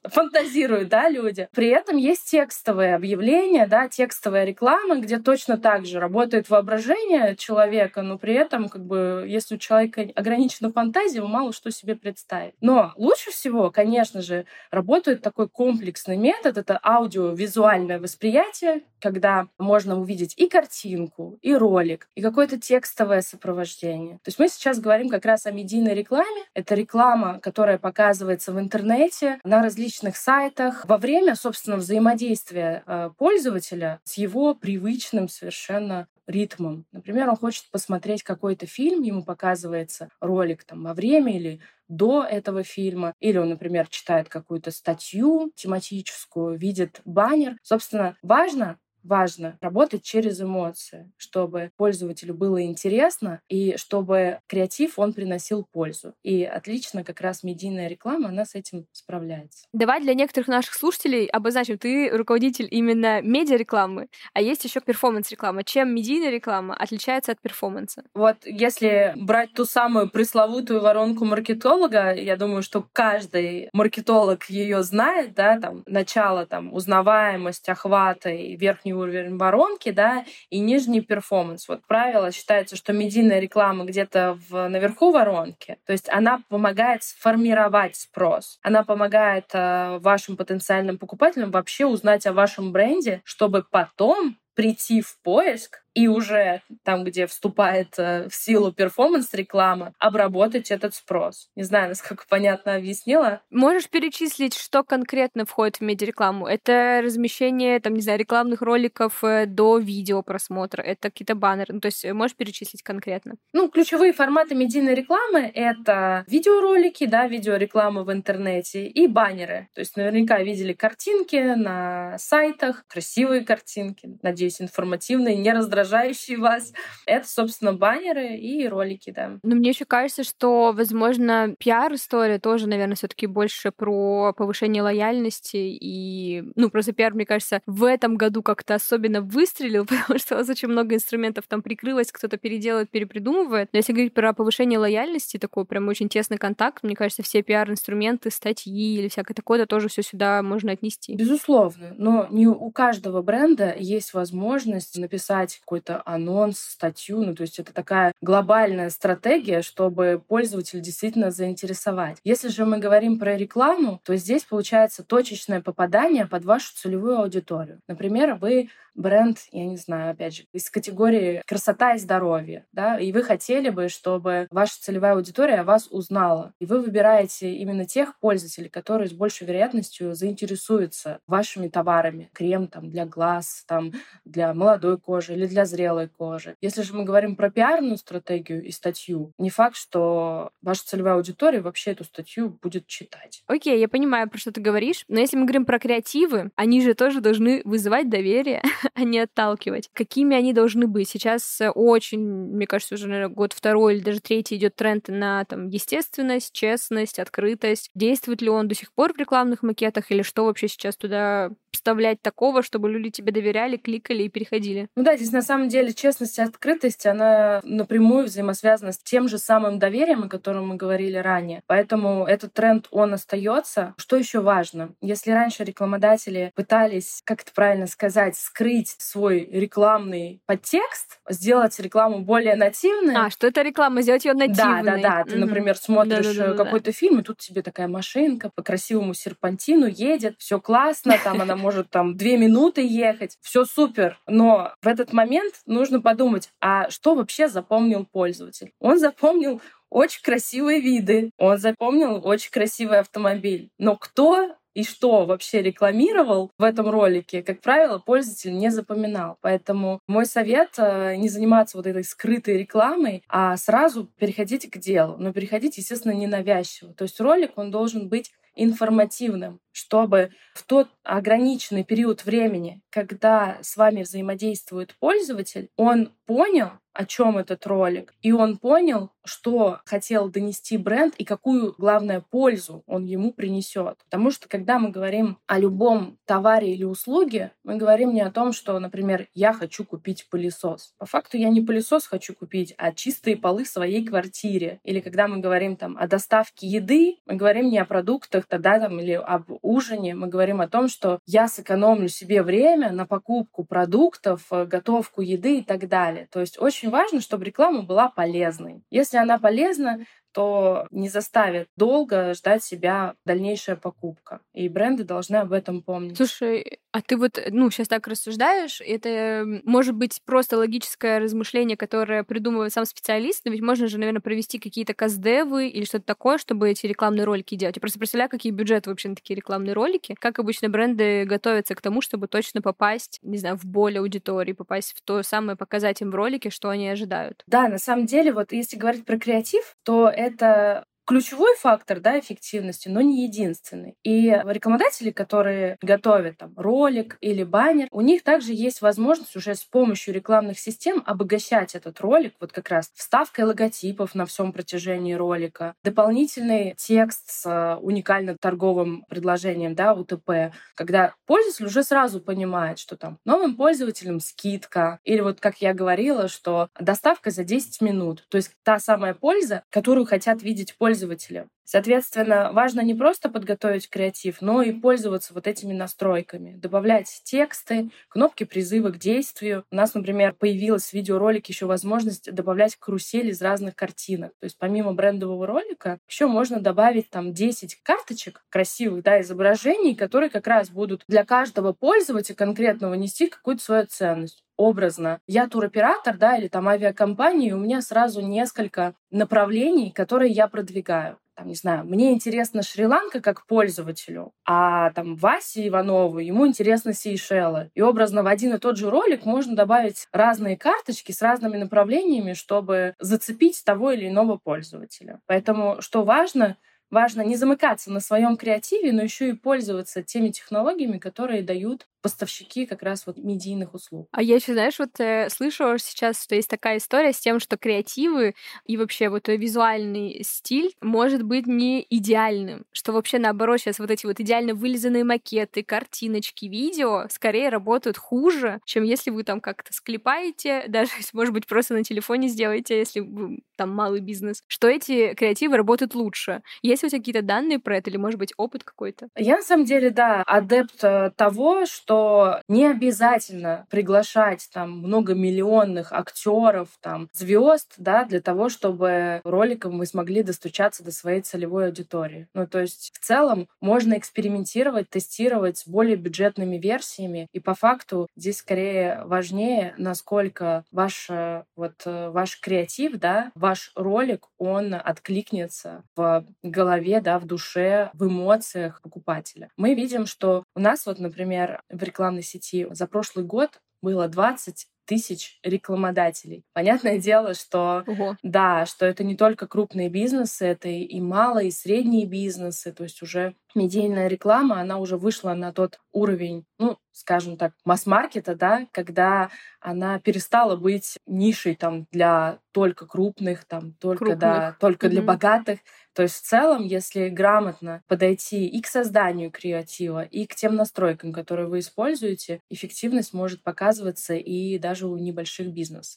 фантазируют, 0.04 0.88
да, 0.88 1.08
люди. 1.08 1.48
При 1.52 1.66
этом 1.66 1.96
есть 1.96 2.30
текстовые 2.30 2.94
объявления, 2.94 3.66
да, 3.66 3.88
текстовая 3.88 4.44
реклама, 4.44 5.00
где 5.00 5.18
точно 5.18 5.58
так 5.58 5.84
же 5.84 5.98
работает 5.98 6.48
воображение 6.48 7.34
человека, 7.34 8.02
но 8.02 8.16
при 8.16 8.34
этом, 8.34 8.68
как 8.68 8.84
бы, 8.84 9.24
если 9.26 9.56
у 9.56 9.58
человека 9.58 10.06
ограничена 10.14 10.70
фантазия, 10.70 11.22
он 11.22 11.30
мало 11.32 11.52
что 11.52 11.72
себе 11.72 11.96
представит. 11.96 12.54
Но 12.60 12.92
лучше 12.94 13.32
всего, 13.32 13.70
конечно 13.72 14.22
же, 14.22 14.46
работает 14.70 15.22
такой 15.22 15.48
комплексный 15.48 16.16
метод, 16.16 16.56
это 16.56 16.78
аудиовизуальное 16.84 17.98
восприятие, 17.98 18.82
когда 19.00 19.48
можно 19.58 19.98
увидеть 19.98 20.19
увидеть 20.20 20.34
и 20.36 20.48
картинку, 20.48 21.38
и 21.40 21.54
ролик, 21.54 22.08
и 22.14 22.22
какое-то 22.22 22.58
текстовое 22.58 23.22
сопровождение. 23.22 24.16
То 24.16 24.28
есть 24.28 24.38
мы 24.38 24.48
сейчас 24.48 24.78
говорим 24.78 25.08
как 25.08 25.24
раз 25.24 25.46
о 25.46 25.50
медийной 25.50 25.94
рекламе. 25.94 26.42
Это 26.54 26.74
реклама, 26.74 27.40
которая 27.40 27.78
показывается 27.78 28.52
в 28.52 28.60
интернете, 28.60 29.38
на 29.44 29.62
различных 29.62 30.16
сайтах, 30.16 30.84
во 30.86 30.98
время, 30.98 31.34
собственно, 31.34 31.76
взаимодействия 31.76 32.82
э, 32.86 33.10
пользователя 33.16 34.00
с 34.04 34.14
его 34.14 34.54
привычным 34.54 35.28
совершенно 35.28 36.06
ритмом. 36.26 36.84
Например, 36.92 37.28
он 37.30 37.36
хочет 37.36 37.70
посмотреть 37.70 38.22
какой-то 38.22 38.66
фильм, 38.66 39.02
ему 39.02 39.24
показывается 39.24 40.10
ролик 40.20 40.64
там 40.64 40.84
во 40.84 40.94
время 40.94 41.36
или 41.36 41.60
до 41.88 42.22
этого 42.22 42.62
фильма, 42.62 43.14
или 43.18 43.36
он, 43.38 43.48
например, 43.48 43.88
читает 43.88 44.28
какую-то 44.28 44.70
статью 44.70 45.50
тематическую, 45.56 46.56
видит 46.56 47.00
баннер. 47.04 47.56
Собственно, 47.62 48.16
важно 48.22 48.78
важно 49.02 49.56
работать 49.60 50.02
через 50.02 50.40
эмоции, 50.40 51.10
чтобы 51.16 51.70
пользователю 51.76 52.34
было 52.34 52.62
интересно 52.62 53.40
и 53.48 53.76
чтобы 53.76 54.40
креатив 54.46 54.98
он 54.98 55.12
приносил 55.12 55.66
пользу. 55.70 56.14
И 56.22 56.44
отлично 56.44 57.04
как 57.04 57.20
раз 57.20 57.42
медийная 57.42 57.88
реклама, 57.88 58.28
она 58.28 58.44
с 58.44 58.54
этим 58.54 58.86
справляется. 58.92 59.66
Давай 59.72 60.00
для 60.00 60.14
некоторых 60.14 60.48
наших 60.48 60.74
слушателей 60.74 61.26
обозначим, 61.26 61.78
ты 61.78 62.10
руководитель 62.10 62.68
именно 62.70 63.20
медиарекламы, 63.22 64.08
а 64.34 64.40
есть 64.40 64.64
еще 64.64 64.80
перформанс-реклама. 64.80 65.64
Чем 65.64 65.94
медийная 65.94 66.30
реклама 66.30 66.74
отличается 66.74 67.32
от 67.32 67.40
перформанса? 67.40 68.04
Вот 68.14 68.36
если 68.44 69.12
брать 69.16 69.52
ту 69.54 69.64
самую 69.64 70.10
пресловутую 70.10 70.80
воронку 70.80 71.24
маркетолога, 71.24 72.12
я 72.14 72.36
думаю, 72.36 72.62
что 72.62 72.86
каждый 72.92 73.68
маркетолог 73.72 74.44
ее 74.46 74.82
знает, 74.82 75.34
да, 75.34 75.58
там 75.58 75.82
начало 75.86 76.46
там 76.46 76.72
узнаваемость, 76.72 77.68
охвата 77.68 78.30
и 78.30 78.56
верхний 78.56 78.89
верхний 78.90 78.94
уровень 78.94 79.38
воронки, 79.38 79.90
да, 79.90 80.24
и 80.50 80.58
нижний 80.58 81.00
перформанс. 81.00 81.68
Вот 81.68 81.80
правило 81.86 82.32
считается, 82.32 82.76
что 82.76 82.92
медийная 82.92 83.40
реклама 83.40 83.84
где-то 83.84 84.38
в, 84.48 84.68
наверху 84.68 85.10
воронки, 85.10 85.78
то 85.86 85.92
есть 85.92 86.08
она 86.08 86.42
помогает 86.48 87.02
сформировать 87.02 87.96
спрос, 87.96 88.58
она 88.62 88.82
помогает 88.82 89.46
э, 89.52 89.98
вашим 90.00 90.36
потенциальным 90.36 90.98
покупателям 90.98 91.50
вообще 91.50 91.86
узнать 91.86 92.26
о 92.26 92.32
вашем 92.32 92.72
бренде, 92.72 93.20
чтобы 93.24 93.64
потом 93.70 94.36
прийти 94.54 95.00
в 95.00 95.18
поиск 95.22 95.82
и 95.94 96.08
уже 96.08 96.62
там, 96.84 97.04
где 97.04 97.26
вступает 97.26 97.98
э, 97.98 98.28
в 98.28 98.34
силу 98.34 98.72
перформанс-реклама, 98.72 99.92
обработать 99.98 100.70
этот 100.70 100.94
спрос. 100.94 101.50
Не 101.56 101.64
знаю, 101.64 101.88
насколько 101.88 102.24
понятно 102.28 102.74
объяснила. 102.74 103.42
Можешь 103.50 103.88
перечислить, 103.88 104.54
что 104.54 104.84
конкретно 104.84 105.44
входит 105.44 105.76
в 105.76 105.80
медиарекламу? 105.80 106.46
Это 106.46 107.00
размещение, 107.02 107.80
там, 107.80 107.94
не 107.94 108.02
знаю, 108.02 108.18
рекламных 108.18 108.62
роликов 108.62 109.24
э, 109.24 109.46
до 109.46 109.78
видео 109.78 110.22
просмотра, 110.22 110.82
это 110.82 111.10
какие-то 111.10 111.34
баннеры. 111.34 111.74
Ну, 111.74 111.80
то 111.80 111.86
есть 111.86 112.04
можешь 112.12 112.36
перечислить 112.36 112.82
конкретно? 112.82 113.34
Ну, 113.52 113.68
ключевые 113.68 114.12
форматы 114.12 114.54
медийной 114.54 114.94
рекламы— 114.94 115.50
это 115.54 116.24
видеоролики, 116.28 117.06
да, 117.06 117.26
видеореклама 117.26 118.04
в 118.04 118.12
интернете 118.12 118.86
и 118.86 119.06
баннеры. 119.08 119.68
То 119.74 119.80
есть 119.80 119.96
наверняка 119.96 120.40
видели 120.42 120.72
картинки 120.72 121.54
на 121.56 122.16
сайтах, 122.18 122.84
красивые 122.86 123.44
картинки, 123.44 124.18
надеюсь, 124.22 124.39
информативные, 124.60 125.36
не 125.36 125.52
раздражающие 125.52 126.38
вас. 126.38 126.72
Это, 127.06 127.26
собственно, 127.28 127.72
баннеры 127.72 128.36
и 128.36 128.66
ролики, 128.68 129.10
да. 129.10 129.38
Но 129.42 129.56
мне 129.56 129.70
еще 129.70 129.84
кажется, 129.84 130.24
что, 130.24 130.72
возможно, 130.72 131.54
пиар-история 131.58 132.38
тоже, 132.38 132.68
наверное, 132.68 132.96
все 132.96 133.08
таки 133.08 133.26
больше 133.26 133.70
про 133.70 134.32
повышение 134.32 134.82
лояльности. 134.82 135.56
И, 135.56 136.42
ну, 136.56 136.70
просто 136.70 136.92
пиар, 136.92 137.14
мне 137.14 137.26
кажется, 137.26 137.60
в 137.66 137.84
этом 137.84 138.16
году 138.16 138.42
как-то 138.42 138.74
особенно 138.74 139.20
выстрелил, 139.20 139.86
потому 139.86 140.18
что 140.18 140.34
у 140.34 140.38
вас 140.38 140.48
очень 140.48 140.68
много 140.68 140.94
инструментов 140.94 141.44
там 141.48 141.62
прикрылось, 141.62 142.12
кто-то 142.12 142.36
переделывает, 142.36 142.90
перепридумывает. 142.90 143.68
Но 143.72 143.78
если 143.78 143.92
говорить 143.92 144.14
про 144.14 144.32
повышение 144.32 144.78
лояльности, 144.78 145.38
такой 145.38 145.64
прям 145.64 145.88
очень 145.88 146.08
тесный 146.08 146.38
контакт, 146.38 146.82
мне 146.82 146.94
кажется, 146.94 147.22
все 147.22 147.42
пиар-инструменты, 147.42 148.30
статьи 148.30 148.96
или 148.96 149.08
всякое 149.08 149.34
такое, 149.34 149.66
тоже 149.66 149.88
все 149.88 150.02
сюда 150.02 150.42
можно 150.42 150.72
отнести. 150.72 151.14
Безусловно, 151.14 151.94
но 151.98 152.26
не 152.30 152.46
у 152.46 152.70
каждого 152.70 153.22
бренда 153.22 153.74
есть 153.78 154.14
возможность 154.14 154.29
написать 154.32 155.58
какой-то 155.60 156.02
анонс, 156.04 156.58
статью. 156.58 157.22
Ну, 157.22 157.34
то 157.34 157.42
есть 157.42 157.58
это 157.58 157.72
такая 157.72 158.12
глобальная 158.20 158.90
стратегия, 158.90 159.62
чтобы 159.62 160.22
пользователя 160.26 160.80
действительно 160.80 161.30
заинтересовать. 161.30 162.18
Если 162.24 162.48
же 162.48 162.64
мы 162.64 162.78
говорим 162.78 163.18
про 163.18 163.36
рекламу, 163.36 164.00
то 164.04 164.16
здесь 164.16 164.44
получается 164.44 165.02
точечное 165.02 165.60
попадание 165.60 166.26
под 166.26 166.44
вашу 166.44 166.74
целевую 166.74 167.18
аудиторию. 167.18 167.80
Например, 167.88 168.34
вы 168.34 168.70
бренд, 168.94 169.38
я 169.52 169.66
не 169.66 169.76
знаю, 169.76 170.12
опять 170.12 170.36
же, 170.36 170.44
из 170.52 170.70
категории 170.70 171.42
красота 171.46 171.94
и 171.94 171.98
здоровье, 171.98 172.66
да, 172.72 172.98
и 172.98 173.12
вы 173.12 173.22
хотели 173.22 173.70
бы, 173.70 173.88
чтобы 173.88 174.46
ваша 174.50 174.80
целевая 174.80 175.14
аудитория 175.14 175.62
вас 175.62 175.88
узнала, 175.90 176.52
и 176.60 176.66
вы 176.66 176.80
выбираете 176.80 177.52
именно 177.54 177.84
тех 177.84 178.18
пользователей, 178.18 178.68
которые 178.68 179.08
с 179.08 179.12
большей 179.12 179.46
вероятностью 179.46 180.14
заинтересуются 180.14 181.20
вашими 181.26 181.68
товарами, 181.68 182.30
крем 182.32 182.66
там 182.66 182.90
для 182.90 183.06
глаз, 183.06 183.64
там 183.66 183.92
для 184.24 184.52
молодой 184.54 184.98
кожи 184.98 185.34
или 185.34 185.46
для 185.46 185.64
зрелой 185.64 186.08
кожи. 186.08 186.56
Если 186.60 186.82
же 186.82 186.94
мы 186.94 187.04
говорим 187.04 187.36
про 187.36 187.50
пиарную 187.50 187.96
стратегию 187.96 188.64
и 188.64 188.70
статью, 188.70 189.32
не 189.38 189.50
факт, 189.50 189.76
что 189.76 190.50
ваша 190.62 190.84
целевая 190.84 191.14
аудитория 191.14 191.60
вообще 191.60 191.92
эту 191.92 192.04
статью 192.04 192.58
будет 192.62 192.86
читать. 192.86 193.42
Окей, 193.46 193.78
я 193.78 193.88
понимаю, 193.88 194.28
про 194.28 194.38
что 194.38 194.52
ты 194.52 194.60
говоришь, 194.60 195.04
но 195.08 195.20
если 195.20 195.36
мы 195.36 195.44
говорим 195.44 195.64
про 195.64 195.78
креативы, 195.78 196.50
они 196.56 196.80
же 196.80 196.94
тоже 196.94 197.20
должны 197.20 197.62
вызывать 197.64 198.08
доверие. 198.08 198.62
а 198.94 199.04
не 199.04 199.18
отталкивать. 199.18 199.90
Какими 199.92 200.36
они 200.36 200.52
должны 200.52 200.86
быть? 200.86 201.08
Сейчас 201.08 201.60
очень, 201.74 202.20
мне 202.20 202.66
кажется, 202.66 202.94
уже, 202.94 203.08
наверное, 203.08 203.34
год 203.34 203.52
второй 203.52 203.96
или 203.96 204.02
даже 204.02 204.20
третий 204.20 204.56
идет 204.56 204.76
тренд 204.76 205.08
на 205.08 205.44
там 205.44 205.68
естественность, 205.68 206.52
честность, 206.52 207.18
открытость. 207.18 207.90
Действует 207.94 208.42
ли 208.42 208.48
он 208.48 208.68
до 208.68 208.74
сих 208.74 208.92
пор 208.92 209.12
в 209.12 209.18
рекламных 209.18 209.62
макетах 209.62 210.10
или 210.10 210.22
что 210.22 210.44
вообще 210.44 210.68
сейчас 210.68 210.96
туда 210.96 211.50
вставлять 211.80 212.20
такого, 212.20 212.62
чтобы 212.62 212.90
люди 212.90 213.10
тебе 213.10 213.32
доверяли, 213.32 213.78
кликали 213.78 214.24
и 214.24 214.28
переходили? 214.28 214.88
Ну 214.96 215.02
да, 215.02 215.16
здесь 215.16 215.32
на 215.32 215.40
самом 215.40 215.68
деле 215.68 215.94
честность 215.94 216.38
и 216.38 216.42
открытость, 216.42 217.06
она 217.06 217.62
напрямую 217.64 218.26
взаимосвязана 218.26 218.92
с 218.92 218.98
тем 218.98 219.28
же 219.28 219.38
самым 219.38 219.78
доверием, 219.78 220.24
о 220.24 220.28
котором 220.28 220.68
мы 220.68 220.76
говорили 220.76 221.16
ранее. 221.16 221.62
Поэтому 221.66 222.26
этот 222.26 222.52
тренд, 222.52 222.86
он 222.90 223.14
остается. 223.14 223.94
Что 223.96 224.16
еще 224.16 224.40
важно? 224.40 224.90
Если 225.00 225.30
раньше 225.30 225.64
рекламодатели 225.64 226.52
пытались, 226.54 227.22
как 227.24 227.40
это 227.42 227.52
правильно 227.54 227.86
сказать, 227.86 228.36
скрыть 228.36 228.94
свой 228.98 229.48
рекламный 229.50 230.42
подтекст, 230.44 231.20
сделать 231.30 231.80
рекламу 231.80 232.20
более 232.20 232.56
нативной. 232.56 233.14
А, 233.16 233.30
что 233.30 233.46
это 233.46 233.62
реклама, 233.62 234.02
сделать 234.02 234.26
ее 234.26 234.34
нативной. 234.34 234.82
Да, 234.82 234.96
да, 234.96 234.98
да. 234.98 235.24
Ты, 235.24 235.38
например, 235.38 235.76
смотришь 235.78 236.36
да, 236.36 236.48
да, 236.48 236.54
да, 236.54 236.64
какой-то 236.64 236.92
фильм, 236.92 237.20
и 237.20 237.22
тут 237.22 237.38
тебе 237.38 237.62
такая 237.62 237.88
машинка 237.88 238.50
по 238.54 238.62
красивому 238.62 239.14
серпантину 239.14 239.86
едет, 239.86 240.34
все 240.38 240.60
классно, 240.60 241.16
там 241.24 241.40
она 241.40 241.56
может 241.56 241.79
там 241.84 242.16
две 242.16 242.36
минуты 242.36 242.86
ехать, 242.86 243.36
все 243.40 243.64
супер. 243.64 244.18
Но 244.26 244.72
в 244.82 244.86
этот 244.86 245.12
момент 245.12 245.54
нужно 245.66 246.00
подумать, 246.00 246.50
а 246.60 246.90
что 246.90 247.14
вообще 247.14 247.48
запомнил 247.48 248.04
пользователь? 248.04 248.72
Он 248.80 248.98
запомнил 248.98 249.60
очень 249.88 250.22
красивые 250.22 250.80
виды, 250.80 251.30
он 251.38 251.58
запомнил 251.58 252.20
очень 252.24 252.50
красивый 252.50 253.00
автомобиль. 253.00 253.70
Но 253.78 253.96
кто 253.96 254.54
и 254.74 254.84
что 254.84 255.26
вообще 255.26 255.62
рекламировал 255.62 256.52
в 256.58 256.62
этом 256.62 256.88
ролике, 256.88 257.42
как 257.42 257.60
правило, 257.60 257.98
пользователь 257.98 258.56
не 258.56 258.70
запоминал. 258.70 259.36
Поэтому 259.40 260.00
мой 260.06 260.26
совет 260.26 260.74
э, 260.78 261.16
не 261.16 261.28
заниматься 261.28 261.76
вот 261.76 261.86
этой 261.86 262.04
скрытой 262.04 262.58
рекламой, 262.58 263.24
а 263.28 263.56
сразу 263.56 264.08
переходите 264.18 264.70
к 264.70 264.78
делу. 264.78 265.16
Но 265.18 265.32
переходите, 265.32 265.80
естественно, 265.80 266.12
ненавязчиво. 266.12 266.94
То 266.94 267.02
есть 267.02 267.20
ролик, 267.20 267.58
он 267.58 267.70
должен 267.70 268.08
быть 268.08 268.30
информативным, 268.62 269.60
чтобы 269.72 270.32
в 270.54 270.64
тот 270.64 270.88
ограниченный 271.02 271.84
период 271.84 272.24
времени, 272.24 272.82
когда 272.90 273.58
с 273.62 273.76
вами 273.76 274.02
взаимодействует 274.02 274.94
пользователь, 274.98 275.70
он 275.76 276.12
понял, 276.26 276.72
о 276.92 277.06
чем 277.06 277.38
этот 277.38 277.66
ролик, 277.66 278.12
и 278.20 278.32
он 278.32 278.58
понял, 278.58 279.10
что 279.24 279.80
хотел 279.84 280.28
донести 280.28 280.76
бренд 280.76 281.14
и 281.16 281.24
какую, 281.24 281.74
главное, 281.78 282.20
пользу 282.20 282.82
он 282.86 283.04
ему 283.04 283.32
принесет. 283.32 283.98
Потому 284.04 284.30
что, 284.30 284.48
когда 284.48 284.78
мы 284.78 284.90
говорим 284.90 285.38
о 285.46 285.58
любом 285.58 286.18
товаре 286.26 286.74
или 286.74 286.84
услуге, 286.84 287.52
мы 287.64 287.76
говорим 287.76 288.12
не 288.12 288.20
о 288.20 288.30
том, 288.30 288.52
что, 288.52 288.78
например, 288.78 289.26
я 289.34 289.52
хочу 289.52 289.84
купить 289.84 290.28
пылесос. 290.30 290.94
По 290.98 291.06
факту 291.06 291.36
я 291.36 291.48
не 291.50 291.60
пылесос 291.60 292.06
хочу 292.06 292.34
купить, 292.34 292.74
а 292.78 292.92
чистые 292.92 293.36
полы 293.36 293.64
в 293.64 293.68
своей 293.68 294.04
квартире. 294.04 294.80
Или 294.84 295.00
когда 295.00 295.28
мы 295.28 295.38
говорим 295.38 295.76
там 295.76 295.96
о 295.98 296.06
доставке 296.06 296.66
еды, 296.66 297.18
мы 297.26 297.34
говорим 297.34 297.68
не 297.68 297.78
о 297.78 297.84
продуктах 297.84 298.46
тогда 298.46 298.78
там 298.78 299.00
или 299.00 299.12
об 299.12 299.50
ужине, 299.62 300.14
мы 300.14 300.26
говорим 300.28 300.60
о 300.60 300.68
том, 300.68 300.88
что 300.88 301.20
я 301.26 301.48
сэкономлю 301.48 302.08
себе 302.08 302.42
время 302.42 302.92
на 302.92 303.06
покупку 303.06 303.64
продуктов, 303.64 304.46
э, 304.50 304.64
готовку 304.64 305.22
еды 305.22 305.58
и 305.58 305.62
так 305.62 305.88
далее. 305.88 306.28
То 306.30 306.40
есть 306.40 306.60
очень 306.60 306.90
важно, 306.90 307.20
чтобы 307.20 307.44
реклама 307.44 307.82
была 307.82 308.08
полезной. 308.08 308.82
Если 308.90 309.09
она 309.18 309.38
полезна, 309.38 309.98
то 310.32 310.86
не 310.90 311.08
заставит 311.08 311.68
долго 311.76 312.34
ждать 312.34 312.62
себя 312.64 313.14
дальнейшая 313.24 313.76
покупка. 313.76 314.40
И 314.54 314.68
бренды 314.68 315.04
должны 315.04 315.36
об 315.36 315.52
этом 315.52 315.82
помнить. 315.82 316.16
Слушай, 316.16 316.78
а 316.92 317.02
ты 317.02 317.16
вот, 317.16 317.38
ну, 317.50 317.70
сейчас 317.70 317.88
так 317.88 318.08
рассуждаешь, 318.08 318.80
это 318.80 319.44
может 319.64 319.94
быть 319.94 320.20
просто 320.24 320.58
логическое 320.58 321.20
размышление, 321.20 321.76
которое 321.76 322.24
придумывает 322.24 322.72
сам 322.72 322.84
специалист, 322.84 323.42
но 323.44 323.52
ведь 323.52 323.60
можно 323.60 323.86
же, 323.86 323.98
наверное, 323.98 324.20
провести 324.20 324.58
какие-то 324.58 324.92
каздевы 324.94 325.68
или 325.68 325.84
что-то 325.84 326.04
такое, 326.04 326.38
чтобы 326.38 326.68
эти 326.68 326.86
рекламные 326.86 327.24
ролики 327.24 327.54
делать. 327.54 327.76
Я 327.76 327.80
просто 327.80 327.98
представляю, 327.98 328.28
какие 328.28 328.52
бюджеты 328.52 328.90
вообще 328.90 329.08
на 329.10 329.14
такие 329.14 329.36
рекламные 329.36 329.72
ролики. 329.72 330.16
Как 330.18 330.38
обычно 330.40 330.68
бренды 330.68 331.24
готовятся 331.24 331.74
к 331.74 331.80
тому, 331.80 332.00
чтобы 332.00 332.26
точно 332.26 332.60
попасть, 332.60 333.20
не 333.22 333.38
знаю, 333.38 333.56
в 333.56 333.64
боль 333.64 333.98
аудитории, 333.98 334.52
попасть 334.52 334.92
в 334.96 335.02
то 335.02 335.22
самое, 335.22 335.56
показать 335.56 336.00
им 336.00 336.10
в 336.10 336.14
ролике, 336.14 336.50
что 336.50 336.70
они 336.70 336.88
ожидают. 336.88 337.44
Да, 337.46 337.68
на 337.68 337.78
самом 337.78 338.06
деле, 338.06 338.32
вот 338.32 338.52
если 338.52 338.76
говорить 338.76 339.04
про 339.04 339.18
креатив, 339.18 339.76
то 339.84 340.10
это 340.20 340.84
ключевой 341.10 341.56
фактор 341.56 341.98
да, 341.98 342.20
эффективности, 342.20 342.88
но 342.88 343.00
не 343.00 343.24
единственный. 343.24 343.96
И 344.04 344.28
рекламодатели, 344.46 345.10
которые 345.10 345.76
готовят 345.82 346.38
там, 346.38 346.54
ролик 346.56 347.16
или 347.20 347.42
баннер, 347.42 347.88
у 347.90 348.00
них 348.00 348.22
также 348.22 348.52
есть 348.52 348.80
возможность 348.80 349.34
уже 349.34 349.56
с 349.56 349.64
помощью 349.64 350.14
рекламных 350.14 350.60
систем 350.60 351.02
обогащать 351.04 351.74
этот 351.74 351.98
ролик, 351.98 352.34
вот 352.38 352.52
как 352.52 352.68
раз 352.68 352.92
вставкой 352.94 353.46
логотипов 353.46 354.14
на 354.14 354.24
всем 354.24 354.52
протяжении 354.52 355.14
ролика, 355.14 355.74
дополнительный 355.82 356.76
текст 356.78 357.28
с 357.28 357.76
уникальным 357.82 358.36
торговым 358.40 359.04
предложением, 359.08 359.74
да, 359.74 359.94
УТП, 359.94 360.54
когда 360.76 361.14
пользователь 361.26 361.66
уже 361.66 361.82
сразу 361.82 362.20
понимает, 362.20 362.78
что 362.78 362.96
там 362.96 363.18
новым 363.24 363.56
пользователям 363.56 364.20
скидка, 364.20 365.00
или 365.02 365.22
вот 365.22 365.40
как 365.40 365.56
я 365.56 365.74
говорила, 365.74 366.28
что 366.28 366.68
доставка 366.78 367.32
за 367.32 367.42
10 367.42 367.80
минут, 367.80 368.24
то 368.28 368.36
есть 368.36 368.52
та 368.62 368.78
самая 368.78 369.14
польза, 369.14 369.64
которую 369.70 370.06
хотят 370.06 370.44
видеть 370.44 370.76
пользователи 370.78 370.99
пользователя. 371.00 371.48
Соответственно, 371.64 372.50
важно 372.52 372.80
не 372.80 372.94
просто 372.94 373.28
подготовить 373.28 373.88
креатив, 373.88 374.38
но 374.40 374.60
и 374.60 374.72
пользоваться 374.72 375.32
вот 375.32 375.46
этими 375.46 375.72
настройками, 375.72 376.56
добавлять 376.56 377.20
тексты, 377.22 377.90
кнопки 378.08 378.42
призыва 378.42 378.90
к 378.90 378.98
действию. 378.98 379.64
У 379.70 379.76
нас, 379.76 379.94
например, 379.94 380.34
появилась 380.34 380.90
в 380.90 380.94
видеоролике 380.94 381.52
еще 381.52 381.66
возможность 381.66 382.32
добавлять 382.32 382.74
карусель 382.74 383.28
из 383.28 383.40
разных 383.40 383.76
картинок. 383.76 384.32
То 384.40 384.46
есть 384.46 384.58
помимо 384.58 384.92
брендового 384.94 385.46
ролика 385.46 386.00
еще 386.08 386.26
можно 386.26 386.60
добавить 386.60 387.08
там 387.08 387.32
10 387.32 387.76
карточек 387.82 388.42
красивых 388.48 389.04
да, 389.04 389.20
изображений, 389.20 389.94
которые 389.94 390.28
как 390.28 390.48
раз 390.48 390.70
будут 390.70 391.04
для 391.06 391.24
каждого 391.24 391.72
пользователя 391.72 392.34
конкретного 392.34 392.94
нести 392.94 393.28
какую-то 393.28 393.62
свою 393.62 393.86
ценность 393.86 394.42
образно. 394.60 395.20
Я 395.26 395.48
туроператор, 395.48 396.16
да, 396.16 396.36
или 396.36 396.48
там 396.48 396.68
авиакомпания, 396.68 397.50
и 397.50 397.52
у 397.52 397.58
меня 397.58 397.80
сразу 397.80 398.20
несколько 398.20 398.94
направлений, 399.10 399.90
которые 399.90 400.32
я 400.32 400.48
продвигаю 400.48 401.18
там, 401.40 401.48
не 401.48 401.54
знаю, 401.54 401.86
мне 401.86 402.12
интересна 402.12 402.62
Шри-Ланка 402.62 403.22
как 403.22 403.46
пользователю, 403.46 404.34
а 404.46 404.90
там 404.90 405.16
Васе 405.16 405.68
Иванову, 405.68 406.18
ему 406.18 406.46
интересно 406.46 406.92
Сейшелы. 406.92 407.70
И 407.74 407.80
образно 407.80 408.22
в 408.22 408.26
один 408.26 408.54
и 408.54 408.58
тот 408.58 408.76
же 408.76 408.90
ролик 408.90 409.24
можно 409.24 409.56
добавить 409.56 410.06
разные 410.12 410.58
карточки 410.58 411.12
с 411.12 411.22
разными 411.22 411.56
направлениями, 411.56 412.34
чтобы 412.34 412.94
зацепить 412.98 413.62
того 413.64 413.92
или 413.92 414.08
иного 414.08 414.36
пользователя. 414.36 415.20
Поэтому, 415.26 415.80
что 415.80 416.04
важно, 416.04 416.58
важно 416.90 417.22
не 417.22 417.36
замыкаться 417.36 417.90
на 417.90 418.00
своем 418.00 418.36
креативе, 418.36 418.92
но 418.92 419.00
еще 419.00 419.30
и 419.30 419.32
пользоваться 419.32 420.02
теми 420.02 420.28
технологиями, 420.28 420.98
которые 420.98 421.42
дают 421.42 421.86
поставщики 422.02 422.66
как 422.66 422.82
раз 422.82 423.06
вот 423.06 423.18
медийных 423.18 423.74
услуг. 423.74 424.08
А 424.12 424.22
я 424.22 424.36
еще, 424.36 424.52
знаешь, 424.52 424.78
вот 424.78 424.98
э, 424.98 425.28
слышу 425.30 425.76
сейчас, 425.78 426.22
что 426.22 426.34
есть 426.34 426.48
такая 426.48 426.78
история 426.78 427.12
с 427.12 427.20
тем, 427.20 427.40
что 427.40 427.56
креативы 427.56 428.34
и 428.64 428.76
вообще 428.76 429.08
вот 429.08 429.28
визуальный 429.28 430.22
стиль 430.24 430.74
может 430.80 431.22
быть 431.22 431.46
не 431.46 431.86
идеальным, 431.90 432.64
что 432.72 432.92
вообще 432.92 433.18
наоборот 433.18 433.60
сейчас 433.60 433.78
вот 433.78 433.90
эти 433.90 434.06
вот 434.06 434.20
идеально 434.20 434.54
вылизанные 434.54 435.04
макеты, 435.04 435.62
картиночки, 435.62 436.46
видео 436.46 437.06
скорее 437.10 437.48
работают 437.48 437.98
хуже, 437.98 438.60
чем 438.64 438.84
если 438.84 439.10
вы 439.10 439.24
там 439.24 439.40
как-то 439.40 439.72
склепаете, 439.72 440.64
даже 440.68 440.90
может 441.12 441.34
быть 441.34 441.46
просто 441.46 441.74
на 441.74 441.84
телефоне 441.84 442.28
сделаете, 442.28 442.78
если 442.78 443.00
вы 443.00 443.40
там 443.56 443.70
малый 443.70 444.00
бизнес, 444.00 444.42
что 444.46 444.68
эти 444.68 445.14
креативы 445.14 445.56
работают 445.56 445.94
лучше. 445.94 446.42
Есть 446.62 446.82
у 446.84 446.88
тебя 446.88 446.98
какие-то 446.98 447.22
данные 447.22 447.58
про 447.58 447.76
это 447.76 447.90
или 447.90 447.98
может 447.98 448.18
быть 448.18 448.32
опыт 448.36 448.64
какой-то? 448.64 449.08
Я 449.16 449.36
на 449.36 449.42
самом 449.42 449.66
деле, 449.66 449.90
да, 449.90 450.22
адепт 450.26 450.82
э, 450.82 451.10
того, 451.14 451.66
что 451.66 451.89
что 451.90 452.40
не 452.46 452.68
обязательно 452.68 453.66
приглашать 453.68 454.48
там 454.52 454.78
многомиллионных 454.78 455.92
актеров, 455.92 456.68
там 456.80 457.08
звезд, 457.12 457.74
да, 457.78 458.04
для 458.04 458.20
того, 458.20 458.48
чтобы 458.48 459.20
роликом 459.24 459.76
мы 459.76 459.86
смогли 459.86 460.22
достучаться 460.22 460.84
до 460.84 460.92
своей 460.92 461.20
целевой 461.20 461.66
аудитории. 461.66 462.28
Ну, 462.32 462.46
то 462.46 462.60
есть 462.60 462.92
в 462.94 463.04
целом 463.04 463.48
можно 463.60 463.98
экспериментировать, 463.98 464.88
тестировать 464.88 465.58
с 465.58 465.66
более 465.66 465.96
бюджетными 465.96 466.58
версиями, 466.58 467.26
и 467.32 467.40
по 467.40 467.54
факту 467.54 468.06
здесь 468.16 468.38
скорее 468.38 469.02
важнее, 469.04 469.74
насколько 469.76 470.62
ваш 470.70 471.08
вот 471.56 471.74
ваш 471.84 472.38
креатив, 472.38 473.00
да, 473.00 473.32
ваш 473.34 473.72
ролик, 473.74 474.26
он 474.38 474.74
откликнется 474.74 475.82
в 475.96 476.24
голове, 476.44 477.00
да, 477.00 477.18
в 477.18 477.26
душе, 477.26 477.90
в 477.94 478.06
эмоциях 478.06 478.80
покупателя. 478.80 479.48
Мы 479.56 479.74
видим, 479.74 480.06
что 480.06 480.44
у 480.54 480.60
нас 480.60 480.86
вот, 480.86 481.00
например, 481.00 481.62
в 481.80 481.82
рекламной 481.82 482.22
сети. 482.22 482.66
За 482.70 482.86
прошлый 482.86 483.24
год 483.24 483.60
было 483.82 484.08
20 484.08 484.68
тысяч 484.90 485.38
рекламодателей. 485.44 486.44
Понятное 486.52 486.98
дело, 486.98 487.34
что 487.34 487.84
Ого. 487.86 488.16
да, 488.24 488.66
что 488.66 488.84
это 488.84 489.04
не 489.04 489.16
только 489.16 489.46
крупные 489.46 489.88
бизнесы, 489.88 490.44
это 490.46 490.68
и 490.68 491.00
малые, 491.00 491.48
и 491.48 491.52
средние 491.52 492.06
бизнесы, 492.06 492.72
то 492.72 492.82
есть 492.82 493.00
уже 493.00 493.36
медийная 493.54 494.08
реклама, 494.08 494.60
она 494.60 494.78
уже 494.78 494.96
вышла 494.96 495.34
на 495.34 495.52
тот 495.52 495.78
уровень, 495.92 496.44
ну, 496.58 496.76
скажем 496.92 497.36
так, 497.36 497.52
масс-маркета, 497.64 498.34
да, 498.34 498.66
когда 498.72 499.30
она 499.60 499.98
перестала 499.98 500.56
быть 500.56 500.98
нишей 501.06 501.54
там 501.54 501.86
для 501.92 502.38
только 502.52 502.86
крупных, 502.86 503.44
там 503.44 503.74
только, 503.74 504.04
крупных. 504.04 504.20
да, 504.20 504.56
только 504.60 504.86
mm-hmm. 504.86 504.90
для 504.90 505.02
богатых. 505.02 505.60
То 505.94 506.02
есть 506.02 506.16
в 506.16 506.22
целом, 506.22 506.64
если 506.64 507.08
грамотно 507.08 507.82
подойти 507.88 508.46
и 508.46 508.60
к 508.60 508.66
созданию 508.66 509.30
креатива, 509.30 510.02
и 510.02 510.26
к 510.26 510.34
тем 510.34 510.56
настройкам, 510.56 511.12
которые 511.12 511.48
вы 511.48 511.60
используете, 511.60 512.40
эффективность 512.48 513.12
может 513.12 513.42
показываться 513.42 514.14
и 514.14 514.58
даже 514.58 514.79
у 514.88 514.96
небольших 514.96 515.48
бизнесов. 515.48 515.96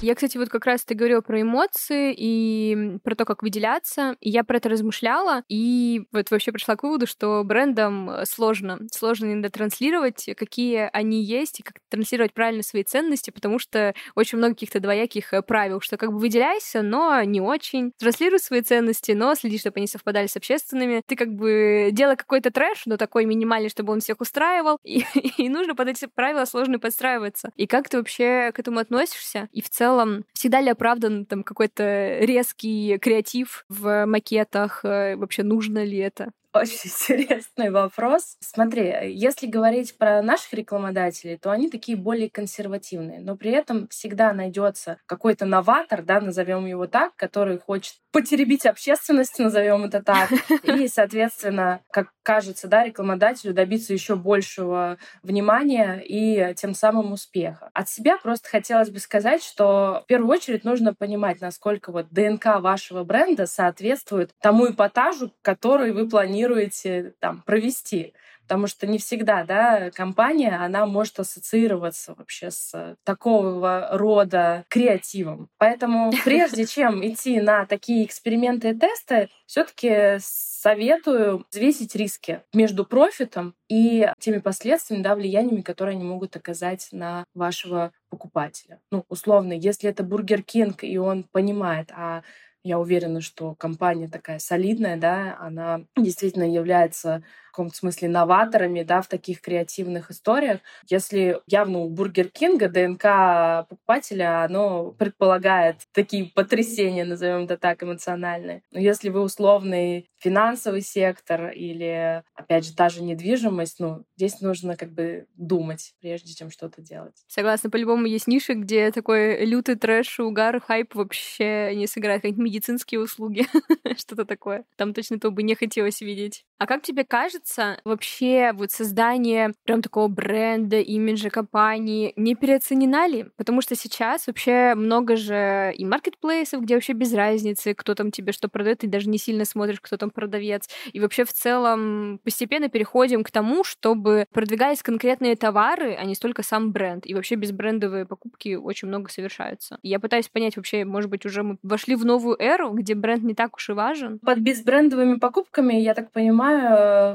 Я, 0.00 0.14
кстати, 0.14 0.38
вот 0.38 0.48
как 0.48 0.64
раз 0.64 0.84
ты 0.84 0.94
говорила 0.94 1.22
про 1.22 1.42
эмоции 1.42 2.14
и 2.16 2.98
про 3.02 3.16
то, 3.16 3.24
как 3.24 3.42
выделяться. 3.42 4.14
И 4.20 4.30
я 4.30 4.44
про 4.44 4.58
это 4.58 4.68
размышляла, 4.68 5.42
и 5.48 6.04
вот 6.12 6.30
вообще 6.30 6.52
пришла 6.52 6.76
к 6.76 6.84
выводу, 6.84 7.08
что 7.08 7.42
брендам 7.44 8.08
э, 8.08 8.24
сложно. 8.24 8.78
Сложно 8.92 9.32
иногда 9.32 9.48
транслировать, 9.50 10.30
какие 10.36 10.88
они 10.92 11.24
есть, 11.24 11.58
и 11.58 11.62
как 11.64 11.78
транслировать 11.88 12.32
правильно 12.32 12.62
свои 12.62 12.84
ценности, 12.84 13.30
потому 13.30 13.58
что 13.58 13.92
очень 14.14 14.38
много 14.38 14.54
каких-то 14.54 14.78
двояких 14.78 15.34
э, 15.34 15.42
правил, 15.42 15.80
что 15.80 15.96
как 15.96 16.12
бы 16.12 16.18
выделяйся, 16.18 16.82
но 16.82 17.20
не 17.24 17.40
очень. 17.40 17.90
Транслируй 17.98 18.38
свои 18.38 18.60
ценности, 18.62 19.12
но 19.12 19.34
следи, 19.34 19.58
чтобы 19.58 19.78
они 19.78 19.88
совпадали 19.88 20.28
с 20.28 20.36
общественными. 20.36 21.02
Ты 21.06 21.16
как 21.16 21.34
бы 21.34 21.88
делай 21.90 22.14
какой-то 22.14 22.52
трэш, 22.52 22.82
но 22.86 22.98
такой 22.98 23.24
минимальный, 23.24 23.68
чтобы 23.68 23.92
он 23.92 23.98
всех 23.98 24.20
устраивал, 24.20 24.78
и, 24.84 25.04
и 25.38 25.48
нужно 25.48 25.74
под 25.74 25.88
эти 25.88 26.06
правила 26.06 26.44
сложно 26.44 26.78
подстраиваться. 26.78 27.50
И 27.56 27.66
как 27.66 27.88
ты 27.88 27.96
вообще 27.96 28.52
к 28.54 28.60
этому 28.60 28.78
относишься? 28.78 29.48
И 29.50 29.60
в 29.60 29.68
целом 29.68 29.87
целом, 29.88 30.24
всегда 30.34 30.60
ли 30.60 30.70
оправдан 30.70 31.24
там 31.24 31.42
какой-то 31.42 32.18
резкий 32.20 32.98
креатив 32.98 33.64
в 33.68 34.06
макетах? 34.06 34.84
Э, 34.84 35.16
вообще 35.16 35.42
нужно 35.42 35.82
ли 35.84 35.98
это? 35.98 36.32
Очень 36.52 36.78
интересный 36.84 37.70
вопрос. 37.70 38.36
Смотри, 38.40 39.12
если 39.14 39.46
говорить 39.46 39.96
про 39.96 40.22
наших 40.22 40.52
рекламодателей, 40.54 41.36
то 41.36 41.50
они 41.50 41.70
такие 41.70 41.96
более 41.96 42.30
консервативные, 42.30 43.20
но 43.20 43.36
при 43.36 43.50
этом 43.50 43.88
всегда 43.88 44.32
найдется 44.32 44.98
какой-то 45.06 45.46
новатор, 45.46 46.02
да, 46.02 46.20
назовем 46.20 46.66
его 46.66 46.86
так, 46.86 47.14
который 47.16 47.58
хочет 47.58 47.96
потеребить 48.12 48.66
общественность, 48.66 49.38
назовем 49.38 49.84
это 49.84 50.02
так, 50.02 50.30
и, 50.64 50.88
соответственно, 50.88 51.80
как 51.90 52.08
кажется, 52.22 52.68
да, 52.68 52.84
рекламодателю 52.84 53.54
добиться 53.54 53.92
еще 53.92 54.16
большего 54.16 54.98
внимания 55.22 56.02
и 56.04 56.54
тем 56.54 56.74
самым 56.74 57.12
успеха. 57.12 57.70
От 57.72 57.88
себя 57.88 58.18
просто 58.18 58.48
хотелось 58.48 58.90
бы 58.90 58.98
сказать, 58.98 59.42
что 59.42 60.02
в 60.04 60.06
первую 60.06 60.30
очередь 60.30 60.64
нужно 60.64 60.94
понимать, 60.94 61.40
насколько 61.40 61.92
вот 61.92 62.08
ДНК 62.10 62.60
вашего 62.60 63.04
бренда 63.04 63.46
соответствует 63.46 64.32
тому 64.40 64.70
эпатажу, 64.70 65.32
который 65.42 65.92
вы 65.92 66.08
планируете 66.08 67.14
там 67.20 67.42
провести. 67.42 68.14
Потому 68.48 68.66
что 68.66 68.86
не 68.86 68.96
всегда, 68.96 69.44
да, 69.44 69.90
компания, 69.90 70.56
она 70.56 70.86
может 70.86 71.20
ассоциироваться 71.20 72.14
вообще 72.16 72.50
с 72.50 72.96
такого 73.04 73.90
рода 73.92 74.64
креативом. 74.68 75.50
Поэтому 75.58 76.10
прежде 76.24 76.64
чем 76.64 77.06
идти 77.06 77.42
на 77.42 77.66
такие 77.66 78.06
эксперименты 78.06 78.70
и 78.70 78.74
тесты, 78.74 79.28
все-таки 79.44 80.16
советую 80.20 81.44
взвесить 81.50 81.94
риски 81.94 82.40
между 82.54 82.86
профитом 82.86 83.54
и 83.68 84.10
теми 84.18 84.38
последствиями, 84.38 85.02
да, 85.02 85.14
влияниями, 85.14 85.60
которые 85.60 85.96
они 85.96 86.04
могут 86.04 86.34
оказать 86.34 86.88
на 86.90 87.24
вашего 87.34 87.92
покупателя. 88.08 88.80
Ну, 88.90 89.04
условно, 89.10 89.52
если 89.52 89.90
это 89.90 90.02
Бургер 90.02 90.42
Кинг, 90.42 90.84
и 90.84 90.96
он 90.96 91.24
понимает, 91.24 91.92
а 91.94 92.22
я 92.64 92.78
уверена, 92.78 93.20
что 93.20 93.54
компания 93.54 94.08
такая 94.08 94.38
солидная, 94.38 94.96
да, 94.96 95.36
она 95.38 95.84
действительно 95.96 96.50
является 96.50 97.22
каком-то 97.58 97.76
смысле 97.76 98.08
новаторами, 98.08 98.84
да, 98.84 99.02
в 99.02 99.08
таких 99.08 99.40
креативных 99.40 100.12
историях. 100.12 100.60
Если 100.88 101.40
явно 101.48 101.80
у 101.80 101.88
Бургер 101.88 102.28
Кинга 102.28 102.68
ДНК 102.68 103.68
покупателя, 103.68 104.44
оно 104.44 104.92
предполагает 104.92 105.76
такие 105.92 106.26
потрясения, 106.26 107.04
назовем 107.04 107.44
это 107.44 107.56
так, 107.56 107.82
эмоциональные. 107.82 108.62
Но 108.70 108.78
если 108.78 109.08
вы 109.08 109.22
условный 109.22 110.08
финансовый 110.18 110.82
сектор 110.82 111.48
или, 111.48 112.22
опять 112.34 112.64
же, 112.64 112.74
та 112.74 112.88
же 112.88 113.02
недвижимость, 113.02 113.80
ну, 113.80 114.04
здесь 114.16 114.40
нужно 114.40 114.76
как 114.76 114.92
бы 114.92 115.26
думать, 115.34 115.94
прежде 116.00 116.34
чем 116.34 116.50
что-то 116.50 116.80
делать. 116.80 117.14
Согласна, 117.26 117.70
по-любому 117.70 118.06
есть 118.06 118.28
ниши, 118.28 118.54
где 118.54 118.92
такой 118.92 119.44
лютый 119.44 119.74
трэш, 119.74 120.20
угар, 120.20 120.60
хайп 120.60 120.94
вообще 120.94 121.74
не 121.74 121.88
сыграет, 121.88 122.22
какие-нибудь 122.22 122.44
медицинские 122.44 123.00
услуги, 123.00 123.46
что-то 123.96 124.24
такое. 124.24 124.64
Там 124.76 124.94
точно 124.94 125.18
то 125.18 125.32
бы 125.32 125.42
не 125.42 125.56
хотелось 125.56 126.00
видеть. 126.00 126.44
А 126.58 126.66
как 126.66 126.82
тебе 126.82 127.04
кажется, 127.04 127.78
вообще 127.84 128.50
вот 128.52 128.72
создание 128.72 129.52
прям 129.64 129.80
такого 129.80 130.08
бренда, 130.08 130.80
имиджа 130.80 131.30
компании 131.30 132.12
не 132.16 132.34
переоценена 132.34 133.06
ли? 133.06 133.26
Потому 133.36 133.60
что 133.62 133.76
сейчас 133.76 134.26
вообще 134.26 134.74
много 134.74 135.14
же 135.14 135.72
и 135.76 135.84
маркетплейсов, 135.84 136.62
где 136.62 136.74
вообще 136.74 136.94
без 136.94 137.14
разницы, 137.14 137.74
кто 137.74 137.94
там 137.94 138.10
тебе 138.10 138.32
что 138.32 138.48
продает, 138.48 138.78
ты 138.78 138.88
даже 138.88 139.08
не 139.08 139.18
сильно 139.18 139.44
смотришь, 139.44 139.80
кто 139.80 139.96
там 139.96 140.10
продавец. 140.10 140.68
И 140.92 140.98
вообще 140.98 141.24
в 141.24 141.32
целом 141.32 142.18
постепенно 142.24 142.68
переходим 142.68 143.22
к 143.22 143.30
тому, 143.30 143.62
чтобы 143.62 144.26
продвигать 144.32 144.82
конкретные 144.82 145.36
товары, 145.36 145.94
а 145.94 146.04
не 146.04 146.16
столько 146.16 146.42
сам 146.42 146.72
бренд. 146.72 147.06
И 147.06 147.14
вообще 147.14 147.36
безбрендовые 147.36 148.04
покупки 148.04 148.56
очень 148.56 148.88
много 148.88 149.10
совершаются. 149.10 149.78
Я 149.82 150.00
пытаюсь 150.00 150.28
понять 150.28 150.56
вообще, 150.56 150.84
может 150.84 151.08
быть, 151.08 151.24
уже 151.24 151.44
мы 151.44 151.58
вошли 151.62 151.94
в 151.94 152.04
новую 152.04 152.36
эру, 152.40 152.70
где 152.72 152.96
бренд 152.96 153.22
не 153.22 153.34
так 153.34 153.54
уж 153.54 153.68
и 153.68 153.72
важен. 153.74 154.18
Под 154.18 154.40
безбрендовыми 154.40 155.20
покупками, 155.20 155.74
я 155.74 155.94
так 155.94 156.10
понимаю, 156.10 156.47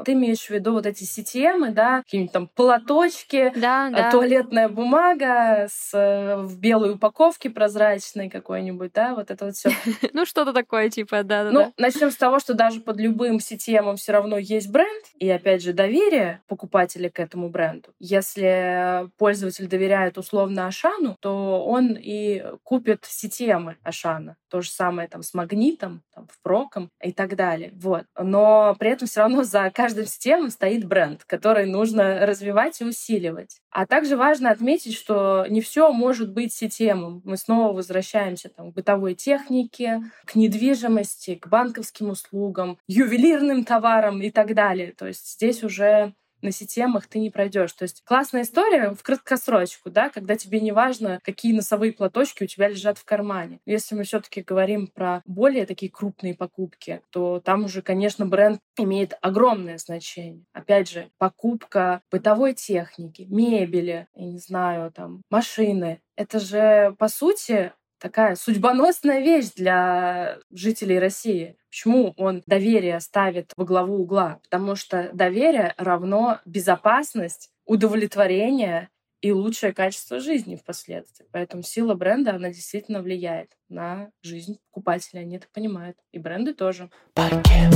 ты 0.06 0.14
имеешь 0.14 0.46
в 0.46 0.50
виду 0.50 0.74
вот 0.74 0.86
эти 0.86 1.04
CTM, 1.04 1.72
да, 1.72 2.04
какие-нибудь 2.04 2.34
там 2.34 2.48
платочки, 2.48 3.52
да, 3.56 3.90
да. 3.90 4.12
туалетная 4.12 4.70
бумага 4.70 5.68
с, 5.70 5.94
э, 5.94 6.38
в 6.38 6.60
белой 6.60 6.94
упаковке 6.94 7.50
прозрачной 7.50 8.30
какой-нибудь, 8.30 8.92
да, 8.94 9.16
вот 9.16 9.32
это 9.32 9.46
вот 9.46 9.56
все. 9.56 9.70
Ну, 10.14 10.26
что-то 10.26 10.54
такое, 10.54 10.90
типа, 10.90 11.24
да, 11.24 11.44
да. 11.46 11.52
Ну, 11.52 11.74
начнем 11.78 12.12
с 12.12 12.16
того, 12.16 12.40
что 12.40 12.54
даже 12.54 12.80
под 12.82 13.00
любым 13.00 13.38
CTM 13.38 13.96
все 13.96 14.12
равно 14.12 14.38
есть 14.38 14.70
бренд, 14.70 15.06
и 15.18 15.30
опять 15.30 15.64
же 15.64 15.74
доверие 15.74 16.42
покупателя 16.48 17.10
к 17.10 17.20
этому 17.20 17.50
бренду. 17.50 17.90
Если 18.00 19.10
пользователь 19.18 19.68
доверяет 19.68 20.18
условно 20.18 20.68
Ашану, 20.68 21.18
то 21.20 21.66
он 21.66 21.98
и 22.00 22.44
купит 22.64 23.04
CTM 23.04 23.76
Ашана. 23.84 24.36
То 24.54 24.62
же 24.62 24.70
самое 24.70 25.08
там 25.08 25.24
с 25.24 25.34
магнитом, 25.34 26.04
там, 26.14 26.28
в 26.28 26.40
проком 26.44 26.92
и 27.02 27.12
так 27.12 27.36
далее. 27.36 27.72
Вот. 27.74 28.04
Но 28.16 28.76
при 28.78 28.92
этом 28.92 29.08
все 29.08 29.22
равно 29.22 29.42
за 29.42 29.72
каждым 29.72 30.06
системам 30.06 30.52
стоит 30.52 30.86
бренд, 30.86 31.24
который 31.26 31.66
нужно 31.66 32.24
развивать 32.28 32.80
и 32.80 32.86
усиливать. 32.86 33.62
А 33.72 33.88
также 33.88 34.16
важно 34.16 34.52
отметить, 34.52 34.94
что 34.94 35.48
не 35.50 35.60
все 35.60 35.92
может 35.92 36.32
быть 36.32 36.54
системом. 36.54 37.24
Мы 37.26 37.38
снова 37.38 37.74
возвращаемся 37.74 38.50
там, 38.50 38.72
к 38.72 38.76
бытовой 38.76 39.16
технике, 39.16 40.04
к 40.26 40.36
недвижимости, 40.36 41.34
к 41.34 41.48
банковским 41.48 42.12
услугам, 42.12 42.78
ювелирным 42.86 43.66
товарам 43.66 44.22
и 44.22 44.30
так 44.30 44.54
далее. 44.54 44.94
То 44.96 45.08
есть 45.08 45.34
здесь 45.34 45.64
уже 45.64 46.14
на 46.44 46.52
системах 46.52 47.08
ты 47.08 47.20
не 47.20 47.30
пройдешь. 47.30 47.74
То 47.74 47.84
есть 47.84 48.04
классная 48.06 48.44
история 48.44 48.92
в 48.92 49.02
краткосрочку, 49.02 49.90
да, 49.90 50.10
когда 50.10 50.36
тебе 50.36 50.60
не 50.60 50.72
важно, 50.72 51.20
какие 51.24 51.54
носовые 51.54 51.94
платочки 51.94 52.44
у 52.44 52.48
тебя 52.48 52.68
лежат 52.68 52.98
в 52.98 53.06
кармане. 53.06 53.60
Если 53.66 53.96
мы 53.96 54.04
все-таки 54.04 54.42
говорим 54.42 54.88
про 54.88 55.22
более 55.26 55.66
такие 55.66 55.92
крупные 55.92 56.36
покупки, 56.36 57.02
то 57.10 57.40
там 57.40 57.66
уже, 57.66 57.82
конечно, 57.82 58.26
бренд 58.26 58.60
имеет 58.78 59.14
огромное 59.22 59.78
значение. 59.78 60.46
Опять 60.54 60.90
же, 60.90 61.10
покупка 61.18 62.02
бытовой 62.12 62.54
техники, 62.54 63.26
мебели, 63.30 64.08
я 64.16 64.26
не 64.26 64.40
знаю, 64.40 64.92
там, 64.92 65.22
машины. 65.30 66.02
Это 66.16 66.40
же, 66.40 66.96
по 67.00 67.08
сути, 67.08 67.74
такая 68.04 68.36
судьбоносная 68.36 69.22
вещь 69.22 69.52
для 69.56 70.38
жителей 70.52 71.00
России. 71.00 71.56
Почему 71.70 72.14
он 72.18 72.44
доверие 72.46 73.00
ставит 73.00 73.54
во 73.56 73.64
главу 73.64 73.96
угла? 73.96 74.40
Потому 74.44 74.76
что 74.76 75.10
доверие 75.14 75.74
равно 75.78 76.40
безопасность, 76.46 77.50
удовлетворение 77.66 78.90
и 79.22 79.32
лучшее 79.32 79.72
качество 79.72 80.20
жизни 80.20 80.58
впоследствии. 80.58 81.26
Поэтому 81.32 81.64
сила 81.64 81.94
бренда, 81.94 82.32
она 82.32 82.50
действительно 82.50 83.02
влияет 83.02 83.52
на 83.70 84.12
жизнь 84.22 84.60
покупателя. 84.70 85.22
Они 85.22 85.38
это 85.38 85.48
понимают. 85.54 85.96
И 86.12 86.20
бренды 86.20 86.54
тоже. 86.54 86.90
Паркет. 87.14 87.74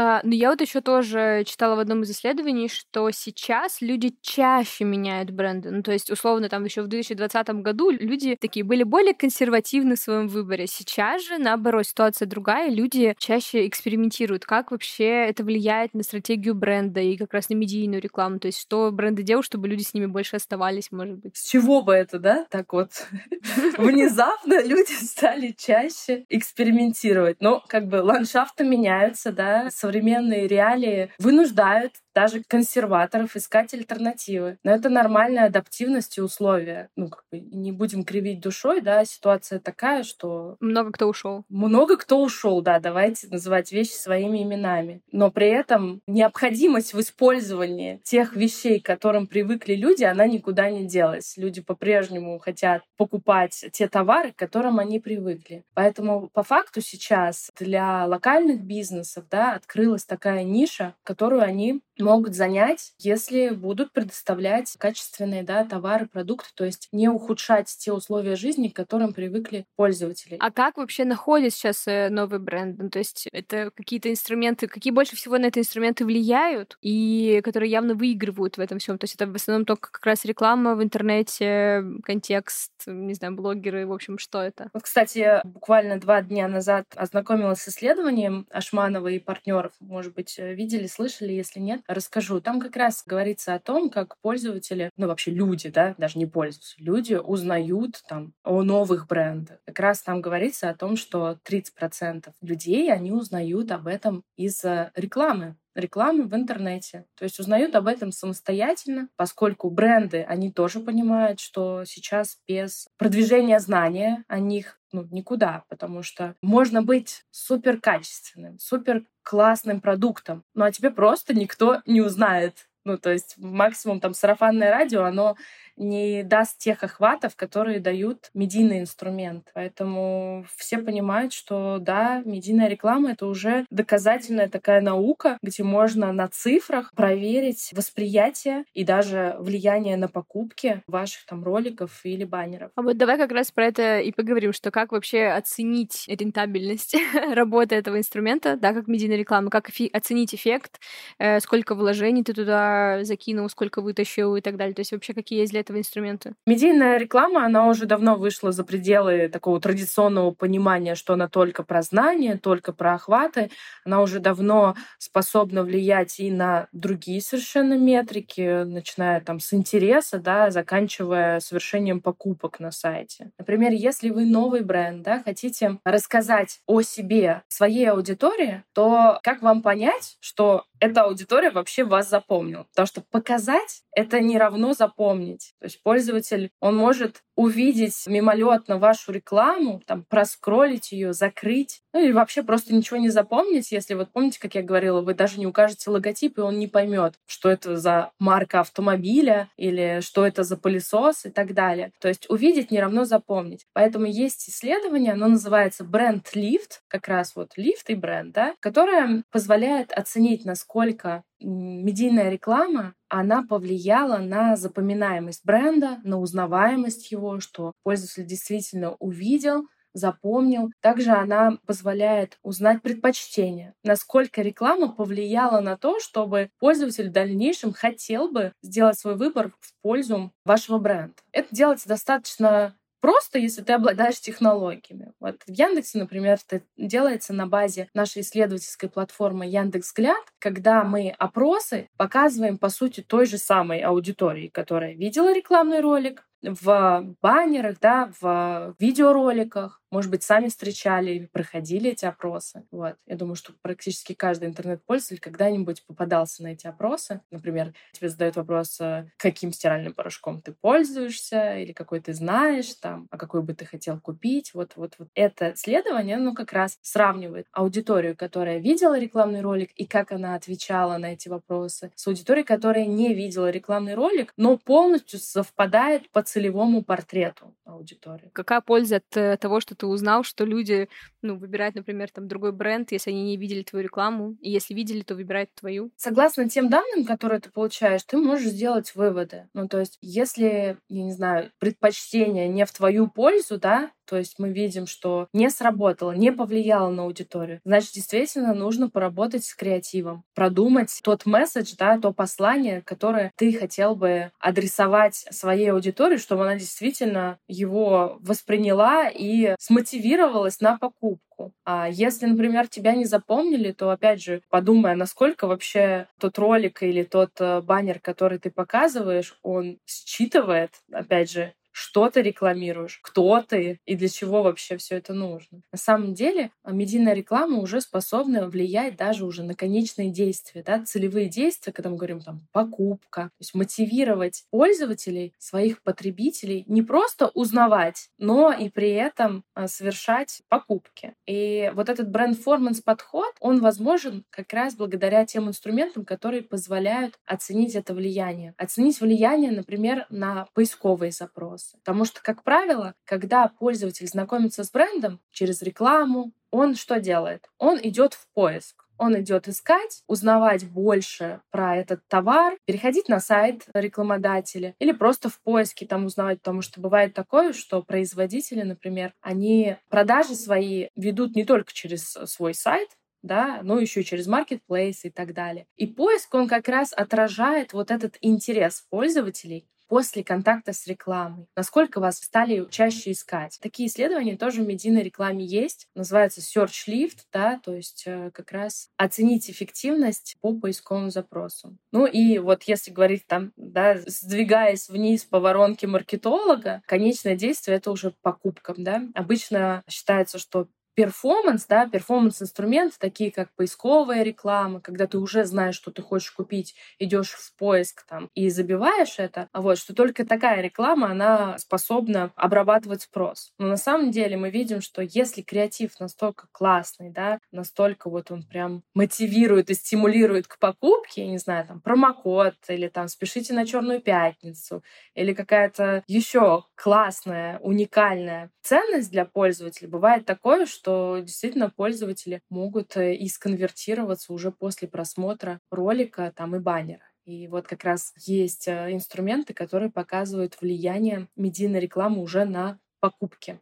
А, 0.00 0.20
но 0.22 0.32
я 0.32 0.50
вот 0.50 0.60
еще 0.60 0.80
тоже 0.80 1.42
читала 1.44 1.74
в 1.74 1.80
одном 1.80 2.02
из 2.02 2.12
исследований, 2.12 2.68
что 2.68 3.10
сейчас 3.10 3.80
люди 3.80 4.14
чаще 4.22 4.84
меняют 4.84 5.30
бренды. 5.30 5.72
Ну, 5.72 5.82
то 5.82 5.90
есть, 5.90 6.08
условно, 6.08 6.48
там 6.48 6.64
еще 6.64 6.82
в 6.82 6.86
2020 6.86 7.48
году 7.62 7.90
люди 7.90 8.36
такие 8.40 8.64
были 8.64 8.84
более 8.84 9.12
консервативны 9.12 9.96
в 9.96 9.98
своем 9.98 10.28
выборе. 10.28 10.68
Сейчас 10.68 11.26
же, 11.26 11.38
наоборот, 11.38 11.84
ситуация 11.84 12.26
другая, 12.26 12.70
люди 12.70 13.16
чаще 13.18 13.66
экспериментируют. 13.66 14.44
Как 14.44 14.70
вообще 14.70 15.26
это 15.26 15.42
влияет 15.42 15.94
на 15.94 16.04
стратегию 16.04 16.54
бренда 16.54 17.00
и 17.00 17.16
как 17.16 17.34
раз 17.34 17.48
на 17.48 17.54
медийную 17.54 18.00
рекламу? 18.00 18.38
То 18.38 18.46
есть, 18.46 18.60
что 18.60 18.92
бренды 18.92 19.24
делают, 19.24 19.46
чтобы 19.46 19.66
люди 19.66 19.82
с 19.82 19.94
ними 19.94 20.06
больше 20.06 20.36
оставались, 20.36 20.92
может 20.92 21.18
быть? 21.18 21.36
С 21.36 21.50
чего 21.50 21.82
бы 21.82 21.92
это, 21.92 22.20
да? 22.20 22.46
Так 22.50 22.72
вот, 22.72 22.92
внезапно 23.78 24.62
люди 24.62 24.92
стали 24.92 25.56
чаще 25.58 26.24
экспериментировать. 26.28 27.38
Но 27.40 27.64
как 27.66 27.88
бы 27.88 27.96
ландшафты 27.96 28.62
меняются, 28.62 29.32
да, 29.32 29.68
современные 29.88 30.46
реалии 30.46 31.10
вынуждают 31.18 31.94
даже 32.18 32.42
консерваторов 32.48 33.36
искать 33.36 33.72
альтернативы. 33.74 34.58
Но 34.64 34.72
это 34.72 34.88
нормальная 34.88 35.46
адаптивность 35.46 36.18
и 36.18 36.20
условия. 36.20 36.88
Ну, 36.96 37.10
как 37.10 37.22
бы 37.30 37.38
не 37.38 37.70
будем 37.70 38.02
кривить 38.02 38.40
душой, 38.40 38.80
да, 38.80 39.04
ситуация 39.04 39.60
такая, 39.60 40.02
что... 40.02 40.56
Много 40.58 40.90
кто 40.90 41.06
ушел. 41.06 41.44
Много 41.48 41.96
кто 41.96 42.20
ушел, 42.20 42.60
да, 42.60 42.80
давайте 42.80 43.28
называть 43.28 43.70
вещи 43.70 43.92
своими 43.92 44.42
именами. 44.42 45.00
Но 45.12 45.30
при 45.30 45.46
этом 45.46 46.00
необходимость 46.08 46.92
в 46.92 46.98
использовании 46.98 48.00
тех 48.02 48.34
вещей, 48.34 48.80
к 48.80 48.86
которым 48.86 49.28
привыкли 49.28 49.74
люди, 49.74 50.02
она 50.02 50.26
никуда 50.26 50.70
не 50.70 50.88
делась. 50.88 51.36
Люди 51.36 51.60
по-прежнему 51.60 52.40
хотят 52.40 52.82
покупать 52.96 53.64
те 53.70 53.86
товары, 53.86 54.32
к 54.32 54.36
которым 54.36 54.80
они 54.80 54.98
привыкли. 54.98 55.62
Поэтому 55.74 56.30
по 56.32 56.42
факту 56.42 56.80
сейчас 56.80 57.52
для 57.60 58.06
локальных 58.06 58.60
бизнесов, 58.64 59.26
да, 59.30 59.54
открылась 59.54 60.04
такая 60.04 60.42
ниша, 60.42 60.96
которую 61.04 61.42
они 61.42 61.80
могут 62.08 62.34
занять, 62.34 62.94
если 62.98 63.50
будут 63.50 63.92
предоставлять 63.92 64.74
качественные 64.78 65.42
да, 65.42 65.64
товары, 65.64 66.06
продукты, 66.06 66.48
то 66.54 66.64
есть 66.64 66.88
не 66.90 67.08
ухудшать 67.08 67.66
те 67.66 67.92
условия 67.92 68.34
жизни, 68.34 68.68
к 68.68 68.76
которым 68.76 69.12
привыкли 69.12 69.66
пользователи. 69.76 70.38
А 70.40 70.50
как 70.50 70.78
вообще 70.78 71.04
находят 71.04 71.52
сейчас 71.52 71.86
э, 71.86 72.08
новый 72.08 72.38
бренд? 72.38 72.78
Ну, 72.78 72.88
то 72.88 72.98
есть 72.98 73.28
это 73.30 73.70
какие-то 73.76 74.10
инструменты, 74.10 74.68
какие 74.68 74.90
больше 74.90 75.16
всего 75.16 75.36
на 75.36 75.46
эти 75.46 75.58
инструменты 75.58 76.06
влияют 76.06 76.78
и 76.80 77.42
которые 77.44 77.70
явно 77.70 77.94
выигрывают 77.94 78.56
в 78.56 78.60
этом 78.60 78.78
всем? 78.78 78.96
То 78.96 79.04
есть 79.04 79.14
это 79.14 79.26
в 79.26 79.34
основном 79.34 79.66
только 79.66 79.90
как 79.90 80.06
раз 80.06 80.24
реклама 80.24 80.76
в 80.76 80.82
интернете, 80.82 81.84
контекст, 82.04 82.72
не 82.86 83.12
знаю, 83.12 83.34
блогеры, 83.34 83.86
в 83.86 83.92
общем, 83.92 84.16
что 84.16 84.40
это? 84.40 84.70
Вот, 84.72 84.84
кстати, 84.84 85.42
буквально 85.44 86.00
два 86.00 86.22
дня 86.22 86.48
назад 86.48 86.86
ознакомилась 86.96 87.60
с 87.60 87.68
исследованием 87.68 88.46
Ашманова 88.50 89.08
и 89.08 89.18
партнеров. 89.18 89.72
Может 89.80 90.14
быть, 90.14 90.38
э, 90.38 90.54
видели, 90.54 90.86
слышали, 90.86 91.34
если 91.34 91.60
нет 91.60 91.82
расскажу. 91.88 92.40
Там 92.40 92.60
как 92.60 92.76
раз 92.76 93.02
говорится 93.06 93.54
о 93.54 93.58
том, 93.58 93.90
как 93.90 94.16
пользователи, 94.20 94.90
ну 94.96 95.08
вообще 95.08 95.30
люди, 95.30 95.70
да, 95.70 95.94
даже 95.98 96.18
не 96.18 96.26
пользователи, 96.26 96.84
люди 96.84 97.14
узнают 97.14 98.02
там 98.08 98.34
о 98.44 98.62
новых 98.62 99.06
брендах. 99.08 99.58
Как 99.66 99.80
раз 99.80 100.02
там 100.02 100.20
говорится 100.20 100.68
о 100.70 100.74
том, 100.74 100.96
что 100.96 101.38
30% 101.44 102.32
людей, 102.42 102.92
они 102.92 103.10
узнают 103.12 103.72
об 103.72 103.86
этом 103.86 104.22
из 104.36 104.62
рекламы 104.94 105.56
рекламы 105.78 106.24
в 106.24 106.34
интернете. 106.34 107.06
То 107.16 107.24
есть 107.24 107.38
узнают 107.38 107.74
об 107.76 107.86
этом 107.86 108.12
самостоятельно, 108.12 109.08
поскольку 109.16 109.70
бренды, 109.70 110.22
они 110.22 110.52
тоже 110.52 110.80
понимают, 110.80 111.40
что 111.40 111.84
сейчас 111.84 112.38
без 112.46 112.88
продвижения 112.98 113.60
знания 113.60 114.24
о 114.28 114.40
них 114.40 114.77
ну, 114.92 115.06
никуда, 115.10 115.64
потому 115.68 116.02
что 116.02 116.34
можно 116.42 116.82
быть 116.82 117.24
супер 117.30 117.80
качественным, 117.80 118.58
супер 118.58 119.04
классным 119.22 119.80
продуктом, 119.80 120.44
ну 120.54 120.64
а 120.64 120.72
тебе 120.72 120.90
просто 120.90 121.34
никто 121.34 121.82
не 121.86 122.00
узнает. 122.00 122.68
Ну, 122.84 122.96
то 122.96 123.10
есть 123.12 123.34
максимум 123.36 124.00
там 124.00 124.14
сарафанное 124.14 124.70
радио, 124.70 125.04
оно 125.04 125.36
не 125.78 126.22
даст 126.22 126.58
тех 126.58 126.82
охватов, 126.82 127.36
которые 127.36 127.80
дают 127.80 128.30
медийный 128.34 128.80
инструмент. 128.80 129.48
Поэтому 129.54 130.44
все 130.56 130.78
понимают, 130.78 131.32
что 131.32 131.78
да, 131.80 132.22
медийная 132.24 132.68
реклама— 132.68 133.10
это 133.12 133.26
уже 133.26 133.66
доказательная 133.70 134.48
такая 134.48 134.80
наука, 134.80 135.38
где 135.42 135.62
можно 135.62 136.12
на 136.12 136.28
цифрах 136.28 136.92
проверить 136.94 137.70
восприятие 137.74 138.64
и 138.74 138.84
даже 138.84 139.36
влияние 139.38 139.96
на 139.96 140.08
покупки 140.08 140.82
ваших 140.86 141.24
там 141.26 141.44
роликов 141.44 142.00
или 142.04 142.24
баннеров. 142.24 142.70
А 142.74 142.82
вот 142.82 142.96
давай 142.96 143.18
как 143.18 143.32
раз 143.32 143.50
про 143.50 143.66
это 143.66 144.00
и 144.00 144.12
поговорим, 144.12 144.52
что 144.52 144.70
как 144.70 144.92
вообще 144.92 145.26
оценить 145.26 146.04
рентабельность 146.08 146.96
работы 147.32 147.74
этого 147.74 147.98
инструмента, 147.98 148.56
да, 148.56 148.72
как 148.72 148.88
медийная 148.88 149.16
реклама, 149.16 149.50
как 149.50 149.70
оценить 149.92 150.34
эффект, 150.34 150.80
э, 151.18 151.40
сколько 151.40 151.74
вложений 151.74 152.24
ты 152.24 152.32
туда 152.34 153.04
закинул, 153.04 153.48
сколько 153.48 153.80
вытащил 153.80 154.36
и 154.36 154.40
так 154.40 154.56
далее. 154.56 154.74
То 154.74 154.80
есть 154.80 154.92
вообще 154.92 155.14
какие 155.14 155.40
есть 155.40 155.52
для 155.52 155.60
этого 155.68 155.78
инструмента? 155.78 156.34
Медийная 156.46 156.96
реклама, 156.96 157.44
она 157.44 157.68
уже 157.68 157.86
давно 157.86 158.16
вышла 158.16 158.52
за 158.52 158.64
пределы 158.64 159.28
такого 159.28 159.60
традиционного 159.60 160.30
понимания, 160.30 160.94
что 160.94 161.12
она 161.12 161.28
только 161.28 161.62
про 161.62 161.82
знания, 161.82 162.36
только 162.36 162.72
про 162.72 162.94
охваты. 162.94 163.50
Она 163.84 164.00
уже 164.00 164.18
давно 164.18 164.74
способна 164.98 165.62
влиять 165.62 166.18
и 166.20 166.30
на 166.30 166.68
другие 166.72 167.20
совершенно 167.20 167.76
метрики, 167.76 168.64
начиная 168.64 169.20
там 169.20 169.40
с 169.40 169.52
интереса, 169.52 170.18
да, 170.18 170.50
заканчивая 170.50 171.40
совершением 171.40 172.00
покупок 172.00 172.60
на 172.60 172.70
сайте. 172.70 173.30
Например, 173.38 173.72
если 173.72 174.10
вы 174.10 174.24
новый 174.24 174.62
бренд, 174.62 175.02
да, 175.02 175.22
хотите 175.22 175.78
рассказать 175.84 176.60
о 176.66 176.80
себе 176.82 177.42
своей 177.48 177.90
аудитории, 177.90 178.64
то 178.72 179.20
как 179.22 179.42
вам 179.42 179.62
понять, 179.62 180.16
что 180.20 180.64
эта 180.80 181.02
аудитория 181.02 181.50
вообще 181.50 181.84
вас 181.84 182.08
запомнила? 182.08 182.64
Потому 182.70 182.86
что 182.86 183.02
показать— 183.10 183.82
это 183.92 184.20
не 184.20 184.38
равно 184.38 184.72
запомнить. 184.72 185.54
То 185.60 185.66
есть 185.66 185.82
пользователь, 185.82 186.52
он 186.60 186.76
может 186.76 187.22
увидеть 187.38 188.04
мимолетно 188.08 188.78
вашу 188.78 189.12
рекламу, 189.12 189.80
там, 189.86 190.02
проскролить 190.02 190.90
ее, 190.90 191.12
закрыть, 191.12 191.82
ну 191.92 192.00
или 192.02 192.10
вообще 192.10 192.42
просто 192.42 192.74
ничего 192.74 192.98
не 192.98 193.10
запомнить, 193.10 193.70
если 193.70 193.94
вот 193.94 194.10
помните, 194.10 194.40
как 194.40 194.56
я 194.56 194.62
говорила, 194.62 195.02
вы 195.02 195.14
даже 195.14 195.38
не 195.38 195.46
укажете 195.46 195.88
логотип, 195.88 196.36
и 196.38 196.40
он 196.40 196.58
не 196.58 196.66
поймет, 196.66 197.14
что 197.26 197.48
это 197.48 197.76
за 197.76 198.10
марка 198.18 198.58
автомобиля 198.60 199.48
или 199.56 200.00
что 200.00 200.26
это 200.26 200.42
за 200.42 200.56
пылесос 200.56 201.26
и 201.26 201.30
так 201.30 201.54
далее. 201.54 201.92
То 202.00 202.08
есть 202.08 202.28
увидеть 202.28 202.72
не 202.72 202.80
равно 202.80 203.04
запомнить. 203.04 203.66
Поэтому 203.72 204.06
есть 204.06 204.48
исследование, 204.50 205.12
оно 205.12 205.28
называется 205.28 205.84
бренд 205.84 206.28
лифт, 206.34 206.82
как 206.88 207.06
раз 207.06 207.36
вот 207.36 207.52
лифт 207.56 207.88
и 207.88 207.94
бренд, 207.94 208.34
да, 208.34 208.54
которое 208.58 209.22
позволяет 209.30 209.92
оценить, 209.92 210.44
насколько 210.44 211.22
медийная 211.40 212.30
реклама, 212.30 212.94
она 213.08 213.42
повлияла 213.42 214.18
на 214.18 214.56
запоминаемость 214.56 215.44
бренда, 215.44 215.98
на 216.04 216.18
узнаваемость 216.18 217.10
его, 217.10 217.27
что 217.40 217.72
пользователь 217.82 218.26
действительно 218.26 218.94
увидел, 218.98 219.64
запомнил. 219.94 220.70
Также 220.80 221.10
она 221.10 221.58
позволяет 221.66 222.38
узнать 222.42 222.82
предпочтения, 222.82 223.74
насколько 223.82 224.42
реклама 224.42 224.88
повлияла 224.88 225.60
на 225.60 225.76
то, 225.76 226.00
чтобы 226.00 226.50
пользователь 226.58 227.08
в 227.08 227.12
дальнейшем 227.12 227.72
хотел 227.72 228.30
бы 228.30 228.52
сделать 228.62 228.98
свой 228.98 229.16
выбор 229.16 229.52
в 229.60 229.74
пользу 229.82 230.32
вашего 230.44 230.78
бренда. 230.78 231.14
Это 231.32 231.54
делается 231.54 231.88
достаточно 231.88 232.74
Просто 233.00 233.38
если 233.38 233.62
ты 233.62 233.74
обладаешь 233.74 234.20
технологиями. 234.20 235.12
Вот 235.20 235.42
в 235.46 235.50
Яндексе, 235.50 235.98
например, 235.98 236.38
это 236.48 236.64
делается 236.76 237.32
на 237.32 237.46
базе 237.46 237.88
нашей 237.94 238.22
исследовательской 238.22 238.88
платформы 238.88 239.46
Яндекс 239.46 239.88
Взгляд, 239.88 240.22
когда 240.40 240.82
мы 240.82 241.14
опросы 241.16 241.88
показываем, 241.96 242.58
по 242.58 242.68
сути, 242.68 243.00
той 243.00 243.26
же 243.26 243.38
самой 243.38 243.80
аудитории, 243.80 244.48
которая 244.48 244.94
видела 244.94 245.32
рекламный 245.32 245.80
ролик, 245.80 246.27
в 246.42 247.04
баннерах, 247.22 247.78
да, 247.80 248.10
в 248.20 248.74
видеороликах, 248.78 249.80
может 249.90 250.10
быть, 250.10 250.22
сами 250.22 250.48
встречали 250.48 251.10
или 251.12 251.26
проходили 251.26 251.90
эти 251.90 252.04
опросы. 252.04 252.64
Вот. 252.70 252.96
Я 253.06 253.16
думаю, 253.16 253.34
что 253.36 253.52
практически 253.62 254.12
каждый 254.14 254.48
интернет-пользователь 254.48 255.20
когда-нибудь 255.20 255.84
попадался 255.86 256.42
на 256.42 256.48
эти 256.48 256.66
опросы. 256.66 257.20
Например, 257.30 257.72
тебе 257.92 258.08
задают 258.08 258.36
вопрос, 258.36 258.80
э, 258.80 259.06
каким 259.16 259.52
стиральным 259.52 259.94
порошком 259.94 260.42
ты 260.42 260.52
пользуешься, 260.52 261.56
или 261.58 261.72
какой 261.72 262.00
ты 262.00 262.12
знаешь, 262.14 262.72
там, 262.74 263.06
а 263.10 263.18
какой 263.18 263.42
бы 263.42 263.54
ты 263.54 263.64
хотел 263.64 264.00
купить. 264.00 264.52
Вот, 264.54 264.72
вот, 264.76 264.94
вот. 264.98 265.08
Это 265.14 265.52
исследование, 265.54 266.16
ну, 266.18 266.34
как 266.34 266.52
раз 266.52 266.78
сравнивает 266.82 267.46
аудиторию, 267.52 268.16
которая 268.16 268.58
видела 268.58 268.98
рекламный 268.98 269.40
ролик, 269.40 269.70
и 269.76 269.86
как 269.86 270.12
она 270.12 270.34
отвечала 270.34 270.98
на 270.98 271.12
эти 271.14 271.28
вопросы, 271.28 271.90
с 271.94 272.06
аудиторией, 272.06 272.44
которая 272.44 272.86
не 272.86 273.14
видела 273.14 273.50
рекламный 273.50 273.94
ролик, 273.94 274.32
но 274.36 274.56
полностью 274.58 275.18
совпадает 275.18 276.10
по 276.10 276.22
целевому 276.22 276.82
портрету 276.84 277.54
аудитории. 277.68 278.30
Какая 278.32 278.60
польза 278.60 278.96
от 278.96 279.16
э, 279.16 279.36
того, 279.36 279.60
что 279.60 279.74
ты 279.74 279.86
узнал, 279.86 280.24
что 280.24 280.44
люди 280.44 280.88
ну, 281.22 281.36
выбирают, 281.36 281.74
например, 281.74 282.10
там 282.10 282.28
другой 282.28 282.52
бренд, 282.52 282.92
если 282.92 283.10
они 283.10 283.22
не 283.22 283.36
видели 283.36 283.62
твою 283.62 283.84
рекламу, 283.84 284.36
и 284.40 284.50
если 284.50 284.74
видели, 284.74 285.02
то 285.02 285.14
выбирают 285.14 285.54
твою? 285.54 285.90
Согласно 285.96 286.48
тем 286.48 286.68
данным, 286.68 287.04
которые 287.04 287.40
ты 287.40 287.50
получаешь, 287.50 288.02
ты 288.04 288.16
можешь 288.16 288.48
сделать 288.50 288.94
выводы. 288.94 289.48
Ну, 289.54 289.68
то 289.68 289.78
есть, 289.78 289.98
если, 290.00 290.78
я 290.88 291.02
не 291.02 291.12
знаю, 291.12 291.50
предпочтение 291.58 292.48
не 292.48 292.64
в 292.64 292.72
твою 292.72 293.08
пользу, 293.08 293.58
да, 293.58 293.90
то 294.08 294.16
есть 294.16 294.38
мы 294.38 294.50
видим, 294.50 294.86
что 294.86 295.28
не 295.32 295.50
сработало, 295.50 296.12
не 296.12 296.32
повлияло 296.32 296.90
на 296.90 297.02
аудиторию. 297.02 297.60
Значит, 297.64 297.92
действительно 297.92 298.54
нужно 298.54 298.88
поработать 298.88 299.44
с 299.44 299.54
креативом, 299.54 300.24
продумать 300.34 300.98
тот 301.02 301.26
месседж, 301.26 301.74
да, 301.78 301.98
то 301.98 302.12
послание, 302.12 302.80
которое 302.82 303.32
ты 303.36 303.52
хотел 303.52 303.94
бы 303.94 304.32
адресовать 304.40 305.26
своей 305.30 305.70
аудитории, 305.72 306.16
чтобы 306.16 306.44
она 306.44 306.56
действительно 306.56 307.38
его 307.48 308.18
восприняла 308.20 309.08
и 309.08 309.54
смотивировалась 309.58 310.60
на 310.60 310.78
покупку. 310.78 311.52
А 311.64 311.88
если, 311.88 312.26
например, 312.26 312.68
тебя 312.68 312.94
не 312.94 313.04
запомнили, 313.04 313.72
то, 313.72 313.90
опять 313.90 314.22
же, 314.22 314.42
подумай, 314.48 314.96
насколько 314.96 315.46
вообще 315.46 316.08
тот 316.18 316.38
ролик 316.38 316.82
или 316.82 317.04
тот 317.04 317.30
э, 317.40 317.60
баннер, 317.60 318.00
который 318.00 318.38
ты 318.38 318.50
показываешь, 318.50 319.38
он 319.42 319.78
считывает, 319.86 320.70
опять 320.90 321.30
же, 321.30 321.54
что 321.78 322.10
ты 322.10 322.22
рекламируешь, 322.22 322.98
кто 323.02 323.40
ты 323.40 323.80
и 323.86 323.94
для 323.94 324.08
чего 324.08 324.42
вообще 324.42 324.76
все 324.78 324.96
это 324.96 325.14
нужно. 325.14 325.62
На 325.70 325.78
самом 325.78 326.12
деле 326.12 326.50
а, 326.64 326.72
медийная 326.72 327.14
реклама 327.14 327.58
уже 327.58 327.80
способна 327.80 328.48
влиять 328.48 328.96
даже 328.96 329.24
уже 329.24 329.44
на 329.44 329.54
конечные 329.54 330.10
действия, 330.10 330.64
да, 330.64 330.84
целевые 330.84 331.28
действия, 331.28 331.72
когда 331.72 331.90
мы 331.90 331.96
говорим 331.96 332.20
там 332.20 332.46
покупка, 332.52 333.24
то 333.24 333.40
есть 333.40 333.54
мотивировать 333.54 334.44
пользователей, 334.50 335.34
своих 335.38 335.82
потребителей 335.82 336.64
не 336.66 336.82
просто 336.82 337.28
узнавать, 337.34 338.10
но 338.18 338.52
и 338.52 338.68
при 338.70 338.90
этом 338.90 339.44
а, 339.54 339.68
совершать 339.68 340.42
покупки. 340.48 341.14
И 341.26 341.70
вот 341.74 341.88
этот 341.88 342.10
бренд-форманс 342.10 342.80
подход, 342.80 343.32
он 343.38 343.60
возможен 343.60 344.24
как 344.30 344.52
раз 344.52 344.74
благодаря 344.74 345.24
тем 345.26 345.48
инструментам, 345.48 346.04
которые 346.04 346.42
позволяют 346.42 347.18
оценить 347.24 347.76
это 347.76 347.94
влияние. 347.94 348.54
Оценить 348.56 349.00
влияние, 349.00 349.52
например, 349.52 350.06
на 350.10 350.48
поисковые 350.54 351.12
запросы, 351.12 351.67
вопросы. 351.68 351.78
Потому 351.78 352.04
что, 352.04 352.22
как 352.22 352.42
правило, 352.42 352.94
когда 353.04 353.48
пользователь 353.48 354.06
знакомится 354.06 354.64
с 354.64 354.70
брендом 354.70 355.20
через 355.30 355.62
рекламу, 355.62 356.32
он 356.50 356.74
что 356.74 357.00
делает? 357.00 357.48
Он 357.58 357.78
идет 357.82 358.14
в 358.14 358.26
поиск. 358.34 358.84
Он 359.00 359.16
идет 359.20 359.46
искать, 359.46 360.02
узнавать 360.08 360.68
больше 360.68 361.40
про 361.52 361.76
этот 361.76 362.00
товар, 362.08 362.58
переходить 362.64 363.08
на 363.08 363.20
сайт 363.20 363.64
рекламодателя 363.72 364.74
или 364.80 364.90
просто 364.90 365.28
в 365.28 365.40
поиске 365.40 365.86
там 365.86 366.06
узнавать, 366.06 366.38
потому 366.38 366.62
что 366.62 366.80
бывает 366.80 367.14
такое, 367.14 367.52
что 367.52 367.80
производители, 367.80 368.62
например, 368.62 369.12
они 369.20 369.76
продажи 369.88 370.34
свои 370.34 370.88
ведут 370.96 371.36
не 371.36 371.44
только 371.44 371.72
через 371.72 372.08
свой 372.08 372.54
сайт, 372.54 372.88
да, 373.22 373.60
но 373.62 373.78
еще 373.78 374.02
через 374.02 374.26
маркетплейс 374.26 375.04
и 375.04 375.10
так 375.10 375.32
далее. 375.32 375.66
И 375.76 375.86
поиск, 375.86 376.34
он 376.34 376.48
как 376.48 376.66
раз 376.68 376.92
отражает 376.92 377.72
вот 377.74 377.92
этот 377.92 378.16
интерес 378.20 378.84
пользователей 378.90 379.68
после 379.88 380.22
контакта 380.22 380.72
с 380.72 380.86
рекламой? 380.86 381.46
Насколько 381.56 382.00
вас 382.00 382.18
стали 382.18 382.66
чаще 382.70 383.12
искать? 383.12 383.58
Такие 383.60 383.88
исследования 383.88 384.36
тоже 384.36 384.62
в 384.62 384.66
медийной 384.66 385.02
рекламе 385.02 385.44
есть. 385.44 385.88
Называется 385.94 386.40
Search 386.40 386.86
Lift, 386.86 387.18
да, 387.32 387.60
то 387.64 387.74
есть 387.74 388.04
э, 388.06 388.30
как 388.32 388.52
раз 388.52 388.90
оценить 388.96 389.50
эффективность 389.50 390.36
по 390.40 390.54
поисковым 390.54 391.10
запросам. 391.10 391.78
Ну 391.92 392.06
и 392.06 392.38
вот 392.38 392.64
если 392.64 392.90
говорить 392.90 393.26
там, 393.26 393.52
да, 393.56 393.98
сдвигаясь 394.06 394.88
вниз 394.88 395.24
по 395.24 395.40
воронке 395.40 395.86
маркетолога, 395.86 396.82
конечное 396.86 397.36
действие— 397.36 397.76
это 397.78 397.90
уже 397.90 398.14
покупка, 398.22 398.74
да. 398.76 399.02
Обычно 399.14 399.82
считается, 399.88 400.38
что 400.38 400.68
перформанс, 400.98 401.64
да, 401.66 401.86
перформанс-инструменты, 401.86 402.96
такие 402.98 403.30
как 403.30 403.54
поисковая 403.54 404.24
реклама, 404.24 404.80
когда 404.80 405.06
ты 405.06 405.18
уже 405.18 405.44
знаешь, 405.44 405.76
что 405.76 405.92
ты 405.92 406.02
хочешь 406.02 406.32
купить, 406.32 406.74
идешь 406.98 407.30
в 407.34 407.54
поиск 407.56 408.04
там 408.08 408.30
и 408.34 408.50
забиваешь 408.50 409.20
это, 409.20 409.48
а 409.52 409.62
вот, 409.62 409.78
что 409.78 409.94
только 409.94 410.26
такая 410.26 410.60
реклама, 410.60 411.12
она 411.12 411.56
способна 411.58 412.32
обрабатывать 412.34 413.02
спрос. 413.02 413.52
Но 413.58 413.68
на 413.68 413.76
самом 413.76 414.10
деле 414.10 414.36
мы 414.36 414.50
видим, 414.50 414.80
что 414.80 415.00
если 415.00 415.40
креатив 415.40 416.00
настолько 416.00 416.48
классный, 416.50 417.10
да, 417.10 417.38
настолько 417.52 418.10
вот 418.10 418.32
он 418.32 418.42
прям 418.42 418.82
мотивирует 418.92 419.70
и 419.70 419.74
стимулирует 419.74 420.48
к 420.48 420.58
покупке, 420.58 421.22
я 421.22 421.28
не 421.28 421.38
знаю, 421.38 421.64
там, 421.64 421.80
промокод 421.80 422.56
или 422.66 422.88
там 422.88 423.06
спешите 423.06 423.54
на 423.54 423.64
Черную 423.68 424.00
пятницу 424.00 424.82
или 425.14 425.32
какая-то 425.32 426.02
еще 426.08 426.64
классная, 426.74 427.60
уникальная 427.60 428.50
ценность 428.62 429.12
для 429.12 429.24
пользователя, 429.24 429.88
бывает 429.88 430.26
такое, 430.26 430.66
что 430.66 430.87
действительно 431.22 431.70
пользователи 431.70 432.42
могут 432.50 432.96
э, 432.96 433.14
и 433.14 433.28
сконвертироваться 433.28 434.32
уже 434.32 434.50
после 434.50 434.88
просмотра 434.88 435.60
ролика 435.70 436.32
там 436.34 436.56
и 436.56 436.58
баннера. 436.58 437.02
И 437.24 437.46
вот 437.48 437.66
как 437.66 437.84
раз 437.84 438.14
есть 438.16 438.68
э, 438.68 438.92
инструменты, 438.92 439.54
которые 439.54 439.90
показывают 439.90 440.56
влияние 440.60 441.28
медийной 441.36 441.80
рекламы 441.80 442.22
уже 442.22 442.44
на 442.44 442.78
покупки. 443.00 443.56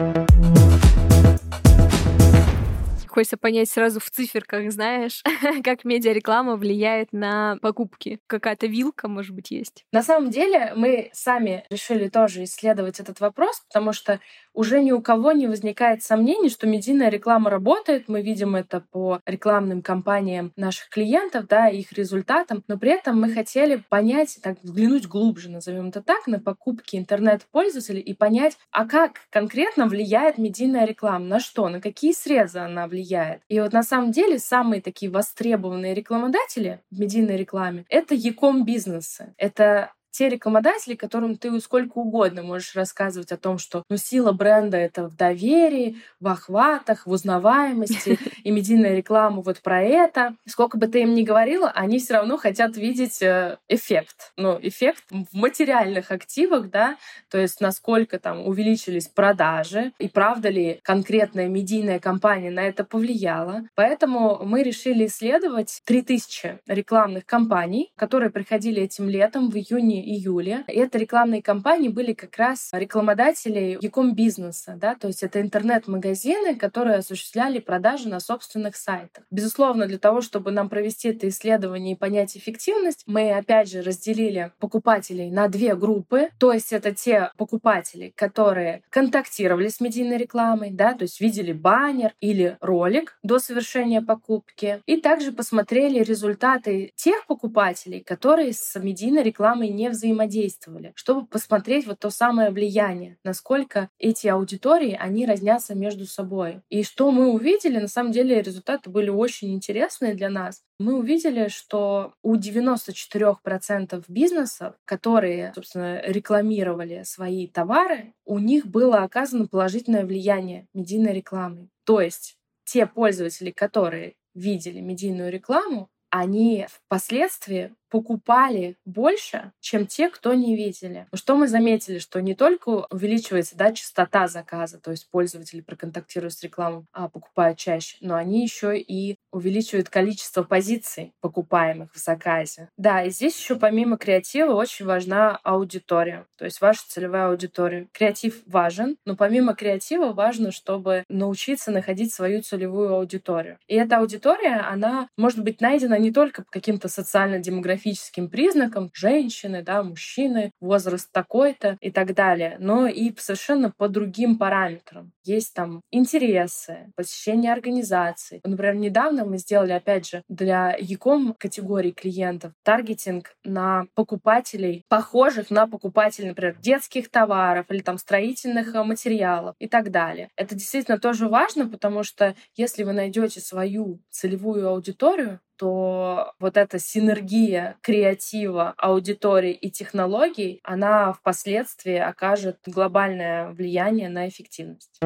Хочется 3.17 3.39
понять 3.39 3.71
сразу 3.71 3.99
в 3.99 4.11
циферках, 4.11 4.71
знаешь, 4.71 5.23
как 5.65 5.87
медиареклама 5.87 6.57
влияет 6.57 7.15
на 7.15 7.57
покупки. 7.63 8.21
Какая-то 8.27 8.67
вилка, 8.67 9.09
может 9.09 9.35
быть, 9.35 9.51
есть? 9.51 9.87
На 9.91 10.03
самом 10.03 10.29
деле 10.29 10.75
мы 10.77 11.09
сами 11.15 11.65
решили 11.71 12.09
тоже 12.11 12.45
исследовать 12.45 13.01
этот 13.01 13.21
вопрос, 13.21 13.63
потому 13.71 13.95
что 13.95 14.21
уже 14.53 14.83
ни 14.83 14.93
у 14.93 15.01
кого 15.01 15.33
не 15.33 15.47
возникает 15.47 16.03
сомнений, 16.03 16.51
что 16.51 16.67
медийная 16.67 17.09
реклама 17.09 17.49
работает. 17.49 18.05
Мы 18.09 18.21
видим 18.21 18.55
это 18.55 18.81
по 18.81 19.21
рекламным 19.25 19.81
кампаниям 19.81 20.53
наших 20.57 20.91
клиентов, 20.91 21.47
да, 21.47 21.69
их 21.69 21.93
результатам. 21.93 22.65
Но 22.69 22.77
при 22.77 22.91
этом 22.91 23.19
мы 23.19 23.33
хотели 23.33 23.83
понять, 23.89 24.39
так 24.43 24.59
взглянуть 24.63 25.07
глубже, 25.07 25.51
назовем 25.51 25.89
это 25.89 26.03
так, 26.03 26.27
на 26.27 26.39
покупки 26.39 26.97
интернет-пользователей 26.97 28.01
и 28.03 28.13
понять, 28.13 28.59
а 28.71 28.87
как 28.87 29.21
конкретно 29.31 29.87
влияет 29.87 30.37
медийная 30.37 30.85
реклама, 30.85 31.25
на 31.25 31.41
что, 31.41 31.67
на 31.71 31.81
какие 31.81 32.13
срезы 32.13 32.59
она 32.59 32.87
влияет 32.87 33.06
влияет. 33.07 33.43
И 33.49 33.61
вот 33.61 33.73
на 33.73 33.83
самом 33.83 34.13
деле 34.13 34.39
самые 34.39 34.83
такие 34.83 35.11
востребованные 35.11 35.95
рекламодатели 35.95 36.81
в 36.91 36.99
медийной 36.99 37.37
рекламе— 37.37 37.85
это 37.89 38.15
яком 38.15 38.65
бизнесы. 38.65 39.35
Это 39.37 39.93
те 40.17 40.31
рекламодатели, 40.31 40.95
которым 40.95 41.37
ты 41.37 41.61
сколько 41.61 41.99
угодно 41.99 42.43
можешь 42.43 42.75
рассказывать 42.75 43.33
о 43.33 43.37
том, 43.37 43.59
что 43.59 43.85
ну, 43.91 43.99
сила 43.99 44.33
бренда— 44.33 44.77
это 44.79 45.09
в 45.09 45.17
доверии, 45.17 45.99
в 46.21 46.29
охватах, 46.29 47.07
в 47.07 47.11
узнаваемости, 47.11 48.19
и 48.45 48.51
медийная 48.51 48.97
реклама 48.97 49.43
вот 49.43 49.61
про 49.61 49.83
это. 49.83 50.35
Сколько 50.47 50.79
бы 50.79 50.87
ты 50.87 51.03
им 51.03 51.15
ни 51.15 51.23
говорила, 51.23 51.71
они 51.71 51.99
все 51.99 52.15
равно 52.15 52.39
хотят 52.39 52.79
видеть 52.79 53.21
э, 53.21 53.59
эффект. 53.69 54.33
Ну, 54.39 54.59
эффект 54.63 55.05
в 55.11 55.37
материальных 55.37 56.11
активах, 56.11 56.71
да, 56.71 56.97
то 57.31 57.37
есть 57.39 57.61
насколько 57.61 58.19
там 58.19 58.47
увеличились 58.47 59.09
продажи, 59.09 59.93
и 59.99 60.09
правда 60.09 60.49
ли 60.49 60.81
конкретная 60.83 61.49
медийная 61.49 61.99
компания 61.99 62.51
на 62.51 62.61
это 62.61 62.85
повлияла. 62.85 63.65
Поэтому 63.75 64.41
мы 64.45 64.63
решили 64.63 65.07
исследовать 65.07 65.83
3000 65.85 66.61
рекламных 66.67 67.27
кампаний, 67.27 67.93
которые 67.97 68.31
приходили 68.31 68.81
этим 68.81 69.11
летом 69.11 69.51
в 69.51 69.57
июне 69.57 70.06
июле. 70.07 70.65
И 70.69 70.79
это 70.79 70.99
рекламные 70.99 71.43
кампании 71.43 71.89
были 71.89 72.13
как 72.13 72.37
раз 72.37 72.71
рекламодатели 72.73 73.79
яком 73.81 74.15
бизнеса, 74.15 74.77
да, 74.81 74.95
то 74.95 75.09
есть 75.09 75.23
это 75.23 75.41
интернет-магазины, 75.41 76.57
которые 76.57 76.99
осуществляли 76.99 77.59
продажи 77.59 78.09
на 78.09 78.21
собственных 78.21 78.77
сайтах. 78.77 79.25
Безусловно, 79.31 79.87
для 79.87 79.99
того, 79.99 80.21
чтобы 80.21 80.51
нам 80.51 80.69
провести 80.69 81.09
это 81.09 81.29
исследование 81.29 81.95
и 81.95 81.99
понять 81.99 82.37
эффективность, 82.37 83.03
мы 83.07 83.33
опять 83.33 83.71
же 83.71 83.83
разделили 83.83 84.53
покупателей 84.59 85.31
на 85.31 85.49
две 85.49 85.75
группы, 85.75 86.31
то 86.39 86.53
есть 86.53 86.73
это 86.73 86.95
те 86.95 87.31
покупатели, 87.37 88.13
которые 88.15 88.83
контактировали 88.91 89.69
с 89.69 89.81
медийной 89.81 90.17
рекламой, 90.17 90.71
да, 90.71 90.95
то 90.95 91.03
есть 91.03 91.21
видели 91.21 91.53
баннер 91.53 92.13
или 92.21 92.57
ролик 92.61 93.19
до 93.23 93.39
совершения 93.39 94.03
покупки, 94.03 94.81
и 94.87 95.01
также 95.01 95.33
посмотрели 95.33 96.01
результаты 96.01 96.93
тех 96.95 97.27
покупателей, 97.27 98.01
которые 98.01 98.53
с 98.53 98.79
медийной 98.79 99.23
рекламой 99.23 99.69
не 99.69 99.89
взаимодействовали, 99.97 100.93
чтобы 100.95 101.27
посмотреть 101.27 101.87
вот 101.87 101.99
то 101.99 102.11
самое 102.11 102.51
влияние, 102.51 103.19
насколько 103.25 103.89
эти 103.99 104.27
аудитории, 104.29 104.97
они 104.99 105.27
разнятся 105.27 105.75
между 105.75 106.07
собой. 106.07 106.61
И 106.69 106.83
что 106.83 107.11
мы 107.11 107.29
увидели, 107.29 107.79
на 107.79 107.89
самом 107.89 108.13
деле 108.13 108.41
результаты 108.41 108.91
были 108.91 109.09
очень 109.09 109.53
интересные 109.55 110.15
для 110.15 110.31
нас. 110.31 110.63
Мы 110.79 110.95
увидели, 110.99 111.49
что 111.49 112.13
у 112.23 112.37
94% 112.37 114.05
бизнесов, 114.09 114.75
которые, 114.85 115.53
собственно, 115.55 116.01
рекламировали 116.03 117.03
свои 117.05 117.47
товары, 117.47 118.15
у 118.25 118.39
них 118.39 118.67
было 118.67 119.03
оказано 119.03 119.49
положительное 119.49 120.05
влияние 120.05 120.67
медийной 120.75 121.15
рекламы. 121.15 121.69
То 121.85 122.01
есть 122.01 122.37
те 122.65 122.87
пользователи, 122.87 123.51
которые 123.51 124.15
видели 124.35 124.81
медийную 124.81 125.33
рекламу, 125.33 125.89
они 126.11 126.67
впоследствии 126.69 127.75
покупали 127.91 128.77
больше, 128.85 129.53
чем 129.61 129.87
те, 129.87 130.09
кто 130.09 130.35
не 130.35 130.57
видели. 130.57 131.07
Что 131.15 131.37
мы 131.37 131.49
заметили, 131.49 131.99
что 131.99 132.21
не 132.21 132.35
только 132.35 132.87
увеличивается 132.91 133.57
да, 133.57 133.73
частота 133.73 134.29
заказа, 134.29 134.79
то 134.79 134.91
есть 134.91 135.11
пользователи, 135.11 135.61
проконтактируя 135.61 136.31
с 136.31 136.43
рекламой, 136.43 136.85
а 136.93 137.09
покупают 137.09 137.59
чаще, 137.59 137.97
но 138.01 138.15
они 138.15 138.43
еще 138.43 138.79
и 138.79 139.17
увеличивают 139.33 139.89
количество 139.89 140.43
позиций, 140.43 141.13
покупаемых 141.21 141.93
в 141.93 141.99
заказе. 141.99 142.69
Да, 142.77 143.03
и 143.03 143.11
здесь 143.11 143.39
еще 143.39 143.57
помимо 143.57 143.97
креатива 143.97 144.55
очень 144.55 144.87
важна 144.87 145.37
аудитория, 145.43 146.27
то 146.37 146.45
есть 146.45 146.61
ваша 146.61 146.83
целевая 146.87 147.29
аудитория. 147.29 147.89
Креатив 147.93 148.43
важен, 148.47 148.97
но 149.05 149.17
помимо 149.17 149.55
креатива 149.55 150.13
важно, 150.13 150.53
чтобы 150.53 151.05
научиться 151.09 151.71
находить 151.71 152.13
свою 152.13 152.43
целевую 152.43 152.95
аудиторию. 152.95 153.59
И 153.67 153.75
эта 153.75 153.99
аудитория, 153.99 154.61
она 154.61 155.09
может 155.17 155.43
быть 155.43 155.61
найдена 155.61 155.99
не 155.99 156.11
только 156.11 156.43
по 156.43 156.51
каким-то 156.51 156.89
социально-демографическим 156.89 157.77
демографическим 157.87 158.29
признакам 158.29 158.91
женщины, 158.95 159.63
да, 159.63 159.83
мужчины, 159.83 160.51
возраст 160.61 161.11
такой-то 161.13 161.77
и 161.81 161.91
так 161.91 162.15
далее, 162.15 162.57
но 162.59 162.87
и 162.87 163.13
совершенно 163.17 163.71
по 163.71 163.89
другим 163.89 164.39
параметрам. 164.39 165.13
Есть 165.25 165.55
там 165.55 165.83
интересы, 165.91 166.93
посещение 166.97 167.53
организаций. 167.53 168.41
Например, 168.45 168.75
недавно 168.75 169.25
мы 169.25 169.39
сделали, 169.39 169.73
опять 169.73 170.09
же, 170.09 170.23
для 170.29 170.77
Яком 170.79 171.35
категории 171.39 171.91
клиентов 171.91 172.53
таргетинг 172.65 173.35
на 173.45 173.87
покупателей, 173.95 174.85
похожих 174.89 175.51
на 175.51 175.67
покупателей, 175.67 176.29
например, 176.29 176.57
детских 176.61 177.11
товаров 177.11 177.67
или 177.71 177.81
там 177.81 177.99
строительных 177.99 178.75
э, 178.75 178.83
материалов 178.83 179.55
и 179.59 179.69
так 179.69 179.91
далее. 179.91 180.29
Это 180.37 180.55
действительно 180.55 180.99
тоже 180.99 181.29
важно, 181.29 181.69
потому 181.69 182.03
что 182.03 182.35
если 182.57 182.85
вы 182.85 182.93
найдете 182.93 183.41
свою 183.41 184.01
целевую 184.11 184.69
аудиторию, 184.69 185.41
то 185.57 186.33
вот 186.39 186.57
эта 186.57 186.79
синергия 186.79 187.77
креатива, 187.83 188.75
аудитории 188.77 189.53
и 189.53 189.71
технологий, 189.71 190.61
она 190.63 191.13
впоследствии 191.13 191.97
окажет 191.97 192.59
глобальное 192.67 193.51
влияние 193.51 194.09
на 194.09 194.29
эффективность. 194.29 195.01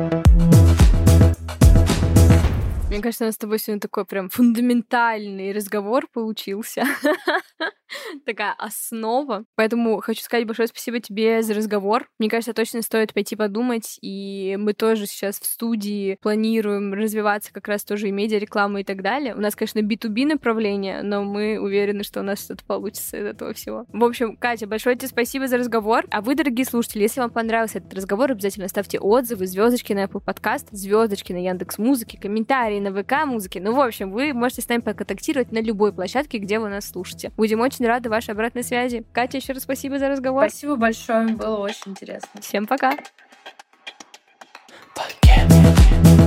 Мне 2.91 3.01
кажется, 3.01 3.25
у 3.25 3.29
нас 3.29 3.37
с 3.37 3.39
тобой 3.39 3.61
сегодня 3.61 3.81
такой 3.81 4.05
прям 4.05 4.29
фундаментальный 4.29 5.53
разговор 5.53 6.09
получился. 6.13 6.83
Такая 8.27 8.55
основа. 8.59 9.45
Поэтому 9.57 10.01
хочу 10.01 10.23
сказать 10.23 10.47
большое 10.47 10.69
спасибо 10.69 11.01
тебе 11.01 11.43
за 11.43 11.55
разговор. 11.55 12.09
Мне 12.19 12.29
кажется, 12.29 12.53
точно 12.53 12.83
стоит 12.83 13.13
пойти 13.13 13.37
подумать. 13.37 13.99
И 14.03 14.57
мы 14.59 14.73
тоже 14.73 15.07
сейчас 15.07 15.39
в 15.41 15.47
студии 15.47 16.17
планируем 16.21 16.93
развиваться 16.93 17.53
как 17.53 17.69
раз 17.69 17.85
тоже 17.85 18.09
и 18.09 18.13
медиа, 18.13 18.39
реклама 18.39 18.81
и 18.81 18.85
так 18.85 19.03
далее. 19.03 19.35
У 19.35 19.41
нас, 19.41 19.55
конечно, 19.55 19.81
B2B 19.81 20.27
направление, 20.27 21.03
но 21.03 21.23
мы 21.23 21.59
уверены, 21.59 22.05
что 22.05 22.21
у 22.21 22.23
нас 22.23 22.45
что-то 22.45 22.65
получится 22.65 23.19
из 23.19 23.27
этого 23.27 23.53
всего. 23.55 23.87
В 23.93 24.05
общем, 24.05 24.37
Катя, 24.37 24.67
большое 24.67 24.97
тебе 24.97 25.09
спасибо 25.09 25.47
за 25.47 25.59
разговор. 25.59 26.07
А 26.11 26.21
вы, 26.21 26.35
дорогие 26.35 26.65
слушатели, 26.65 27.03
если 27.03 27.21
вам 27.21 27.31
понравился 27.31 27.79
этот 27.79 27.95
разговор, 27.95 28.31
обязательно 28.31 28.69
ставьте 28.69 28.99
отзывы, 28.99 29.47
звездочки 29.47 29.93
на 29.93 30.05
Apple 30.05 30.25
Podcast, 30.25 30.67
звездочки 30.71 31.33
на 31.33 31.43
Яндекс 31.43 31.79
Музыке, 31.79 32.19
комментарии 32.19 32.81
на 32.81 32.93
ВК 32.93 33.27
музыке. 33.27 33.61
Ну, 33.61 33.75
в 33.75 33.81
общем, 33.81 34.11
вы 34.11 34.33
можете 34.33 34.63
с 34.63 34.69
нами 34.69 34.81
поконтактировать 34.81 35.53
на 35.53 35.61
любой 35.61 35.93
площадке, 35.93 36.39
где 36.39 36.59
вы 36.59 36.69
нас 36.69 36.89
слушаете. 36.89 37.33
Будем 37.37 37.61
очень 37.61 37.80
очень 37.81 37.89
рада 37.89 38.11
вашей 38.11 38.33
обратной 38.33 38.63
связи. 38.63 39.05
Катя, 39.13 39.39
еще 39.39 39.55
раз 39.55 39.63
спасибо 39.63 39.99
за 39.99 40.09
разговор. 40.09 40.49
Спасибо 40.49 40.77
большое, 40.77 41.29
было 41.29 41.57
очень 41.57 41.93
интересно. 41.93 42.41
Всем 42.41 42.67
пока. 42.67 42.97
Пока. 44.95 46.20